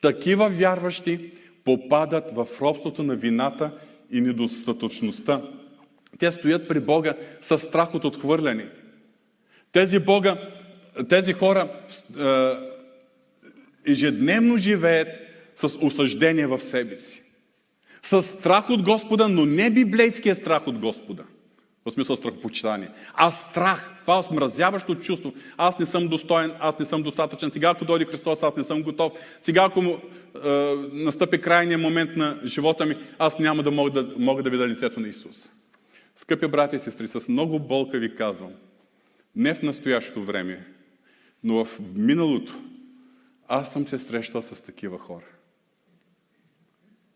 [0.00, 1.30] Такива вярващи
[1.64, 3.70] попадат в робството на вината
[4.10, 5.42] и недостатъчността.
[6.18, 8.68] Те стоят при Бога с страх от отхвърляне.
[9.74, 10.36] Тези, Бога,
[11.08, 11.68] тези хора
[12.18, 15.08] е, ежедневно живеят
[15.56, 17.22] с осъждение в себе си.
[18.02, 21.24] С страх от Господа, но не библейския страх от Господа.
[21.84, 22.88] В смисъл страхопочитание.
[23.14, 25.32] А страх, това смразяващо чувство.
[25.56, 27.50] Аз не съм достоен, аз не съм достатъчен.
[27.50, 29.12] Сега, ако дойде Христос, аз не съм готов.
[29.42, 29.98] Сега, ако му,
[30.44, 30.48] е,
[30.92, 35.00] настъпи крайния момент на живота ми, аз няма да мога да, мога да видя лицето
[35.00, 35.48] на Исус.
[36.16, 38.50] Скъпи брати и сестри, с много болка ви казвам,
[39.36, 40.66] не в настоящото време,
[41.44, 42.62] но в миналото,
[43.48, 45.26] аз съм се срещал с такива хора.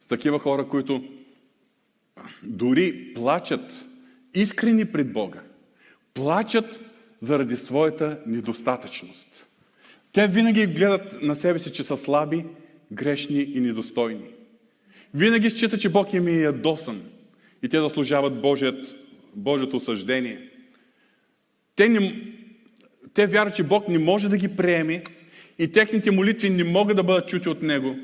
[0.00, 1.04] С такива хора, които
[2.42, 3.86] дори плачат
[4.34, 5.40] искрени пред Бога,
[6.14, 6.80] плачат
[7.20, 9.46] заради своята недостатъчност.
[10.12, 12.44] Те винаги гледат на себе си, че са слаби,
[12.92, 14.30] грешни и недостойни.
[15.14, 17.02] Винаги считат, че Бог им е ядосан
[17.62, 18.96] и те заслужават Божият,
[19.34, 20.47] Божието осъждение.
[21.78, 22.22] Те, не,
[23.14, 25.04] те вярват, че Бог не може да ги приеме
[25.58, 27.96] и техните молитви не могат да бъдат чути от Него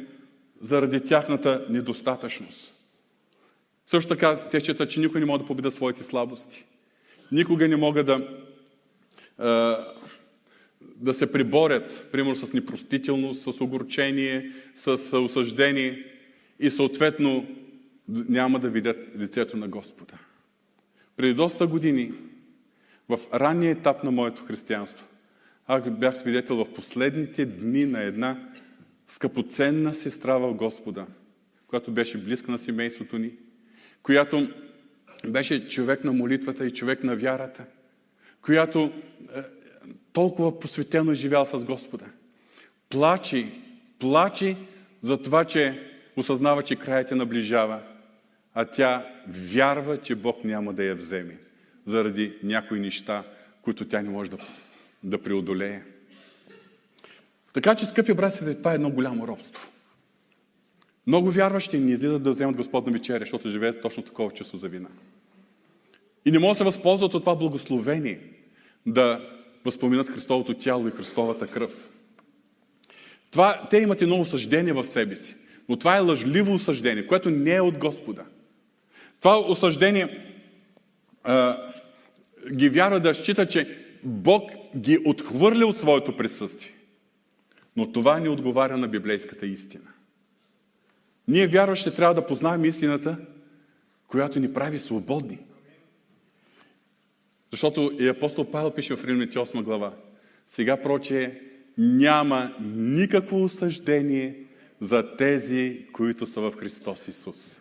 [0.61, 2.75] заради тяхната недостатъчност.
[3.87, 6.65] Също така те считат, че никой не може да победа своите слабости.
[7.33, 8.29] Никога не могат да,
[10.81, 16.05] да се приборят, примерно с непростителност, с огорчение, с осъждение
[16.61, 17.47] и съответно
[18.09, 20.15] няма да видят лицето на Господа.
[21.17, 22.13] Преди доста години,
[23.09, 25.07] в ранния етап на моето християнство,
[25.67, 28.49] аз бях свидетел в последните дни на една
[29.09, 31.07] скъпоценна сестра в Господа,
[31.67, 33.33] която беше близка на семейството ни,
[34.03, 34.49] която
[35.29, 37.65] беше човек на молитвата и човек на вярата,
[38.43, 38.93] която
[39.37, 39.41] е,
[40.13, 42.05] толкова посветено е живял с Господа.
[42.89, 43.47] Плачи,
[43.99, 44.57] плачи
[45.03, 45.81] за това, че
[46.17, 47.81] осъзнава, че краят наближава,
[48.55, 51.39] а тя вярва, че Бог няма да я вземе
[51.87, 53.25] заради някои неща,
[53.63, 54.39] които тя не може да,
[55.03, 55.83] да преодолее.
[57.53, 59.69] Така че, скъпи братци, това е едно голямо робство.
[61.07, 64.89] Много вярващи не излизат да вземат Господна вечеря, защото живеят точно такова чувство за вина.
[66.25, 68.21] И не могат да се възползват от това благословение
[68.87, 69.31] да
[69.65, 71.91] възпоминат Христовото тяло и Христовата кръв.
[73.31, 75.37] Това, те имат едно осъждение в себе си.
[75.69, 78.25] Но това е лъжливо осъждение, което не е от Господа.
[79.21, 80.29] Това осъждение
[81.25, 81.57] а,
[82.53, 86.73] ги вярва да счита, че Бог ги отхвърля от своето присъствие.
[87.77, 89.85] Но това не отговаря на библейската истина.
[91.29, 93.17] Ние вярващи трябва да познаем истината,
[94.09, 95.39] която ни прави свободни.
[97.51, 99.93] Защото и апостол Павел пише в Римляните 8 глава.
[100.47, 101.41] Сега, проче,
[101.79, 104.37] няма никакво осъждение
[104.81, 107.61] за тези, които са в Христос Исус.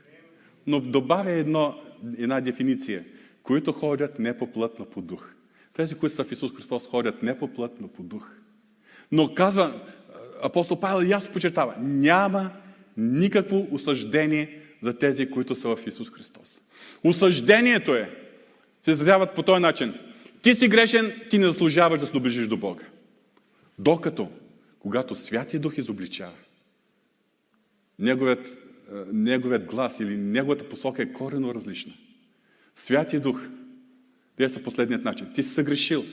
[0.67, 1.75] Но добавя едно,
[2.17, 3.03] една дефиниция.
[3.43, 5.29] Които ходят не по плът, но по дух.
[5.73, 8.29] Тези, които са в Исус Христос, ходят не по плът, но по дух.
[9.11, 9.81] Но казва,
[10.43, 12.51] апостол Павел ясно почертава, няма
[12.97, 16.61] никакво осъждение за тези, които са в Исус Христос.
[17.03, 18.09] Осъждението е,
[18.83, 19.93] се изразяват по този начин.
[20.41, 22.83] Ти си грешен, ти не заслужаваш да се доближиш до Бога.
[23.79, 24.31] Докато,
[24.79, 26.33] когато Святия Дух изобличава,
[27.99, 28.57] неговият,
[29.11, 31.93] неговият глас или неговата посока е корено различна.
[32.75, 33.41] Святия Дух
[34.37, 35.27] действа последният начин.
[35.33, 36.05] Ти си съгрешил,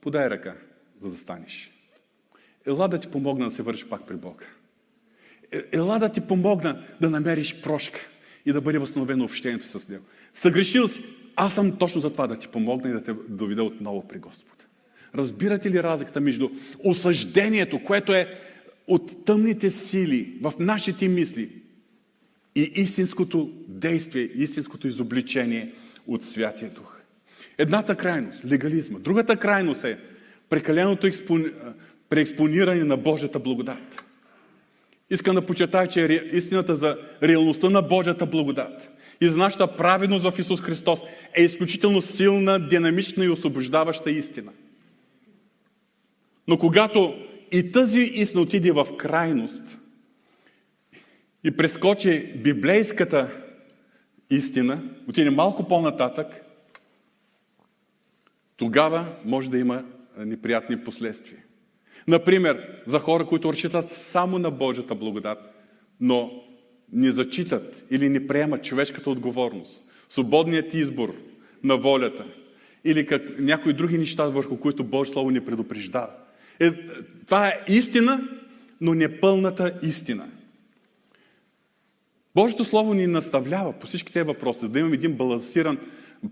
[0.00, 0.54] подай ръка,
[1.00, 1.70] за да станеш.
[2.66, 4.44] Ела да ти помогна да се вършиш пак при Бога.
[5.52, 8.00] Е, ела да ти помогна да намериш прошка
[8.46, 10.04] и да бъде възстановено общението с Него.
[10.34, 11.04] Съгрешил си.
[11.36, 14.64] Аз съм точно за това да ти помогна и да те доведа отново при Господа.
[15.14, 16.50] Разбирате ли разликата между
[16.84, 18.38] осъждението, което е
[18.86, 21.50] от тъмните сили в нашите мисли
[22.54, 25.74] и истинското действие, истинското изобличение
[26.06, 27.00] от Святия Дух?
[27.58, 28.98] Едната крайност– легализма.
[28.98, 29.98] Другата крайност е
[30.48, 31.10] прекаленото
[32.08, 34.04] преекспониране на Божията благодат.
[35.10, 38.90] Искам да почетая, че истината за реалността на Божията благодат
[39.20, 41.00] и за нашата праведност в Исус Христос
[41.34, 44.52] е изключително силна, динамична и освобождаваща истина.
[46.48, 47.14] Но когато
[47.52, 49.62] и тази истина отиде в крайност
[51.44, 53.45] и прескочи библейската
[54.30, 56.26] истина, отиде малко по-нататък,
[58.56, 59.84] тогава може да има
[60.18, 61.38] неприятни последствия.
[62.08, 65.38] Например, за хора, които разчитат само на Божията благодат,
[66.00, 66.42] но
[66.92, 71.14] не зачитат или не приемат човешката отговорност, свободният избор
[71.64, 72.24] на волята
[72.84, 76.10] или как, някои други неща, върху които Божие Слово ни предупреждава.
[76.60, 76.72] Е,
[77.26, 78.28] това е истина,
[78.80, 80.28] но не пълната истина.
[82.36, 85.78] Божието Слово ни наставлява по всички тези въпроси, да имаме един балансиран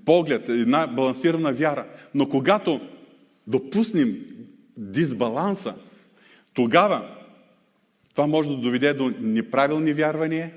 [0.04, 1.86] поглед, една балансирана вяра.
[2.14, 2.80] Но когато
[3.46, 4.24] допуснем
[4.76, 5.74] дисбаланса,
[6.54, 7.16] тогава
[8.10, 10.50] това може да доведе до неправилни вярвания.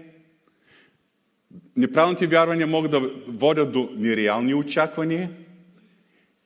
[1.75, 5.31] Неправилните вярвания могат да водят до нереални очаквания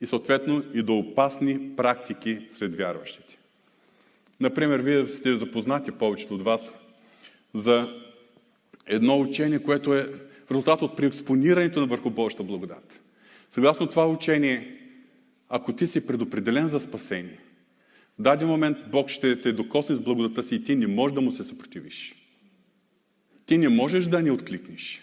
[0.00, 3.38] и съответно и до опасни практики сред вярващите.
[4.40, 6.74] Например, вие сте запознати повечето от вас
[7.54, 8.02] за
[8.86, 10.08] едно учение, което е
[10.50, 13.02] резултат от преекспонирането на върху Божията благодат.
[13.50, 14.78] Съгласно това учение,
[15.48, 17.38] ако ти си предопределен за спасение–
[18.18, 21.20] в даден момент Бог ще те докосне с благодата си и ти не можеш да
[21.20, 22.14] му се съпротивиш.
[23.46, 25.02] Ти не можеш да ни откликнеш.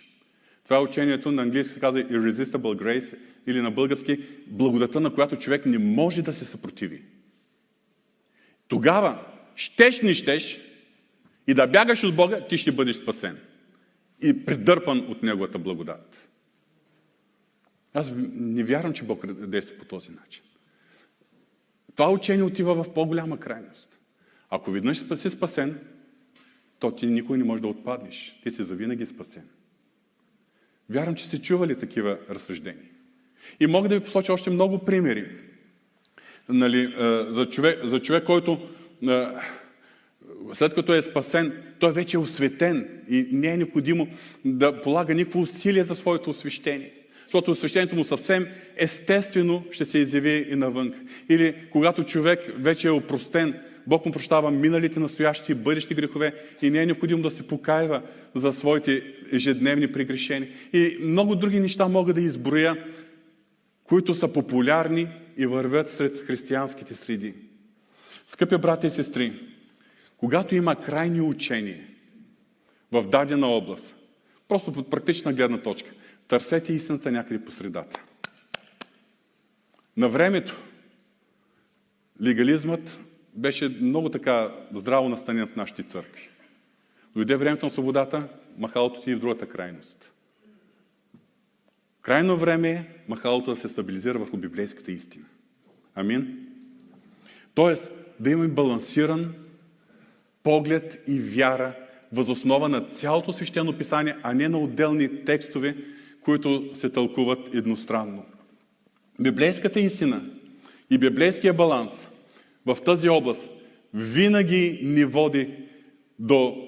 [0.63, 3.17] Това е учението на английски се казва Irresistible Grace
[3.47, 4.17] или на български
[4.47, 7.01] благодата, на която човек не може да се съпротиви.
[8.67, 9.19] Тогава,
[9.55, 10.59] щеш не щеш,
[11.47, 13.37] и да бягаш от Бога, ти ще бъдеш спасен.
[14.21, 16.29] И придърпан от Неговата благодат.
[17.93, 20.43] Аз не вярвам, че Бог действа по този начин.
[21.95, 23.99] Това учение отива в по-голяма крайност.
[24.49, 25.79] Ако веднъж си спасен,
[26.79, 28.39] то ти никой не може да отпаднеш.
[28.43, 29.49] Ти си завинаги спасен.
[30.89, 32.89] Вярвам, че сте чували такива разсъждения.
[33.59, 35.37] И мога да ви посоча още много примери.
[36.49, 36.93] Нали,
[37.29, 38.69] за, човек, за човек, който
[40.53, 44.07] след като е спасен, той вече е осветен и не е необходимо
[44.45, 46.93] да полага никакво усилие за своето освещение.
[47.23, 50.93] Защото освещението му съвсем естествено ще се изяви и навън.
[51.29, 56.69] Или когато човек вече е опростен, Бог му прощава миналите, настоящи и бъдещи грехове и
[56.69, 58.01] не е необходимо да се покаива
[58.35, 60.49] за своите ежедневни прегрешения.
[60.73, 62.85] И много други неща мога да изброя,
[63.83, 67.33] които са популярни и вървят сред християнските среди.
[68.27, 69.33] Скъпи брати и сестри,
[70.19, 71.87] когато има крайни учения
[72.91, 73.95] в дадена област,
[74.47, 75.91] просто под практична гледна точка,
[76.27, 78.01] търсете истината някъде по средата.
[79.97, 80.63] На времето
[82.21, 82.99] легализмът
[83.33, 86.29] беше много така здраво настанен в нашите църкви.
[87.15, 90.11] Дойде времето на свободата, махалото ти и в другата крайност.
[92.01, 95.25] Крайно време е махалото да се стабилизира върху библейската истина.
[95.95, 96.47] Амин?
[97.53, 99.33] Тоест, да имаме балансиран
[100.49, 101.73] поглед и вяра
[102.13, 105.75] възоснова на цялото свещено писание, а не на отделни текстове,
[106.21, 108.25] които се тълкуват едностранно.
[109.21, 110.21] Библейската истина
[110.89, 112.07] и библейския баланс
[112.65, 113.49] в тази област
[113.93, 115.49] винаги ни води
[116.19, 116.67] до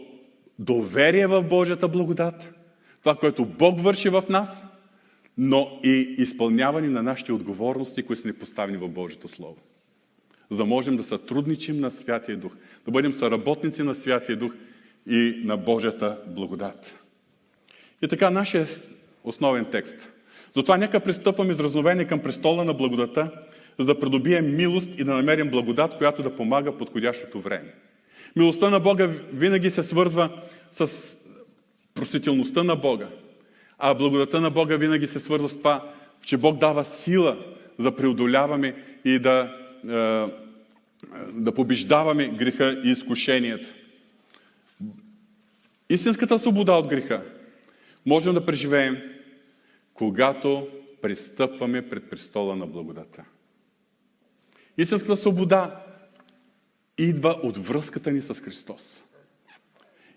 [0.59, 2.53] доверие в Божията благодат,
[2.99, 4.63] това, което Бог върши в нас,
[5.37, 9.57] но и изпълняване на нашите отговорности, които са ни поставени в Божието Слово
[10.51, 14.53] за да можем да сътрудничим на Святия Дух, да бъдем съработници на Святия Дух
[15.07, 16.99] и на Божията благодат.
[18.01, 18.67] И така, нашия
[19.23, 20.11] основен текст.
[20.55, 23.31] Затова нека пристъпваме изразновение към престола на благодата,
[23.79, 27.73] за да придобием милост и да намерим благодат, която да помага подходящото време.
[28.35, 30.41] Милостта на Бога винаги се свързва
[30.71, 31.17] с
[31.93, 33.07] простителността на Бога.
[33.77, 35.89] А благодата на Бога винаги се свързва с това,
[36.25, 37.37] че Бог дава сила
[37.79, 38.75] за преодоляваме
[39.05, 39.60] и да
[41.33, 43.73] да побеждаваме греха и изкушенията.
[45.89, 47.23] Истинската свобода от греха
[48.05, 48.97] можем да преживеем,
[49.93, 50.67] когато
[51.01, 53.23] пристъпваме пред престола на благодата.
[54.77, 55.85] Истинската свобода
[56.97, 59.03] идва от връзката ни с Христос.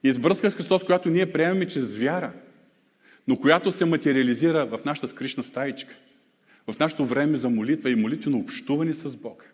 [0.02, 2.32] И връзка с Христос, която ние приемаме чрез вяра,
[3.28, 5.94] но която се материализира в нашата скришна стаичка,
[6.70, 9.44] в нашето време за молитва и молитвено общуване с Бога.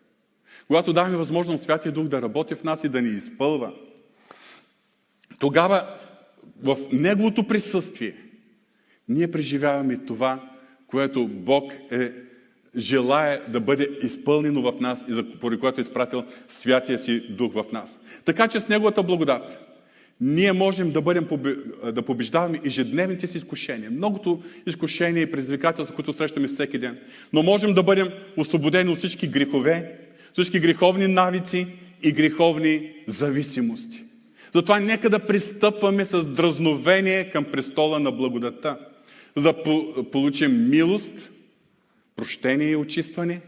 [0.70, 3.72] Когато даваме възможност Святия Дух да работи в нас и да ни изпълва,
[5.40, 5.86] тогава
[6.62, 8.14] в Неговото присъствие
[9.08, 10.50] ние преживяваме това,
[10.86, 12.12] което Бог е
[12.76, 17.52] желая да бъде изпълнено в нас и за поради което е изпратил Святия си Дух
[17.52, 17.98] в нас.
[18.24, 19.58] Така че с Неговата благодат
[20.20, 21.28] ние можем да, бъдем,
[21.92, 23.90] да побеждаваме ежедневните си изкушения.
[23.90, 26.98] Многото изкушения и предизвикателства, които срещаме всеки ден.
[27.32, 31.66] Но можем да бъдем освободени от всички грехове, всички греховни навици
[32.02, 34.04] и греховни зависимости.
[34.54, 38.78] Затова нека да пристъпваме с дразновение към престола на благодата,
[39.36, 39.62] за да
[40.12, 41.30] получим милост,
[42.16, 43.40] прощение и очистване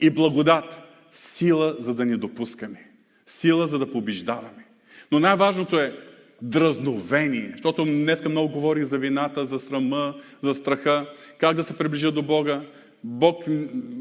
[0.00, 0.80] и благодат,
[1.12, 2.90] сила за да ни допускаме,
[3.26, 4.66] сила за да побеждаваме.
[5.12, 5.98] Но най-важното е
[6.42, 11.06] дразновение, защото днеска много говорих за вината, за срама, за страха,
[11.38, 12.62] как да се приближа до Бога.
[13.08, 13.44] Бог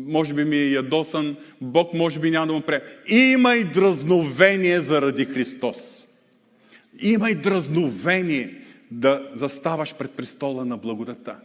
[0.06, 2.84] може би ми е ядосан, Бог може би няма да му пре.
[3.08, 6.08] Има и дразновение заради Христос.
[6.99, 11.38] Има и дразновение да заставаш пред престола на благодата.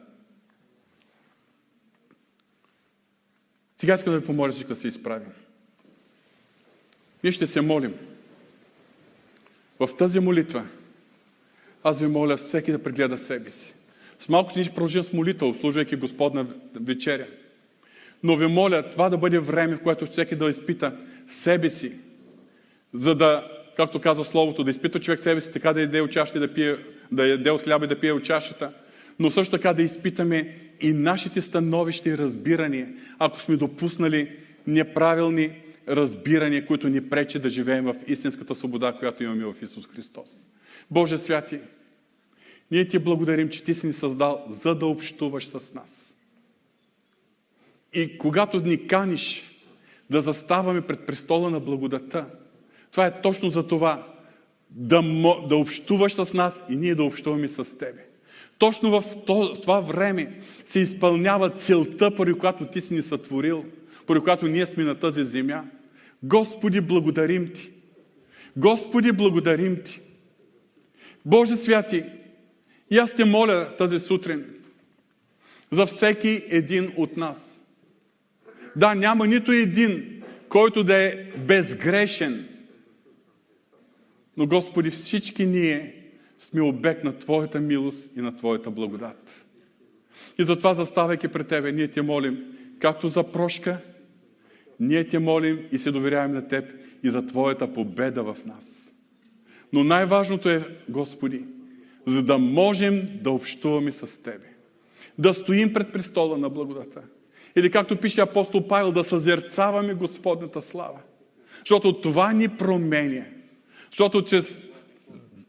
[3.77, 5.33] Сега искам да ви помоля всички да се изправим.
[7.25, 7.95] Ние ще се молим.
[9.81, 10.67] В тази молитва
[11.85, 13.75] аз ви моля всеки да прегледа себе си.
[14.19, 17.27] С малко ще продължим с молитва, обслужвайки Господна вечеря.
[18.23, 20.97] Но ви моля това да бъде време, в което всеки да изпита
[21.27, 21.93] себе си,
[22.93, 23.47] за да,
[23.77, 26.77] както казва Словото, да изпита човек себе си, така да яде от чашата, да, пие,
[27.13, 28.73] да яде от хляба и да пие от чашата,
[29.19, 35.51] но също така да изпитаме и нашите становища и разбирания, ако сме допуснали неправилни
[35.89, 40.31] разбирания, които ни пречи да живеем в истинската свобода, която имаме в Исус Христос.
[40.91, 41.61] Боже святи,
[42.71, 46.10] Ние ти благодарим, че ти си ни създал, за да общуваш с нас.
[47.93, 49.45] И когато ни каниш
[50.11, 52.27] да заставаме пред престола на благодата,
[52.91, 54.07] това е точно за това
[54.71, 55.03] да,
[55.49, 58.07] да общуваш с нас и ние да общуваме с Тебе.
[58.59, 59.05] Точно в
[59.63, 63.65] това време се изпълнява целта, поради която Ти си ни сътворил,
[64.07, 65.65] поради която ние сме на тази земя.
[66.23, 67.71] Господи, благодарим Ти!
[68.57, 70.01] Господи, благодарим Ти!
[71.25, 72.05] Боже святи,
[72.91, 74.45] и аз те моля тази сутрин
[75.71, 77.60] за всеки един от нас.
[78.77, 82.49] Да, няма нито един, който да е безгрешен.
[84.37, 85.95] Но, Господи, всички ние
[86.39, 89.47] сме обект на Твоята милост и на Твоята благодат.
[90.39, 92.45] И затова, заставайки пред Тебе, ние Те молим,
[92.79, 93.79] както за прошка,
[94.81, 96.65] ние Те молим и се доверяем на Теб
[97.03, 98.95] и за Твоята победа в нас.
[99.73, 101.45] Но най-важното е, Господи,
[102.07, 104.47] за да можем да общуваме с Тебе.
[105.19, 107.03] Да стоим пред престола на благодата.
[107.57, 110.99] Или както пише апостол Павел, да съзерцаваме Господната слава.
[111.59, 113.25] Защото това ни променя.
[113.91, 114.59] Защото чрез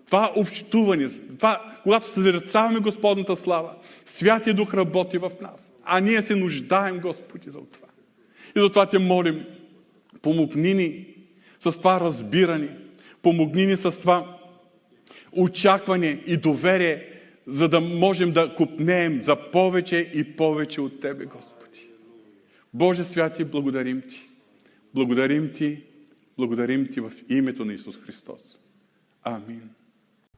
[0.05, 3.73] това общуване, това, когато съзерцаваме Господната слава,
[4.05, 5.71] Святия Дух работи в нас.
[5.83, 7.87] А ние се нуждаем, Господи, за това.
[8.55, 9.45] И затова те молим,
[10.21, 11.05] помогни ни
[11.59, 12.77] с това разбиране,
[13.21, 14.37] помогни ни с това
[15.31, 17.07] очакване и доверие,
[17.47, 21.60] за да можем да купнеем за повече и повече от Тебе, Господи.
[22.73, 24.29] Боже святи, благодарим Ти.
[24.93, 25.83] Благодарим Ти,
[26.37, 28.59] благодарим Ти в името на Исус Христос.
[29.23, 29.69] Амин.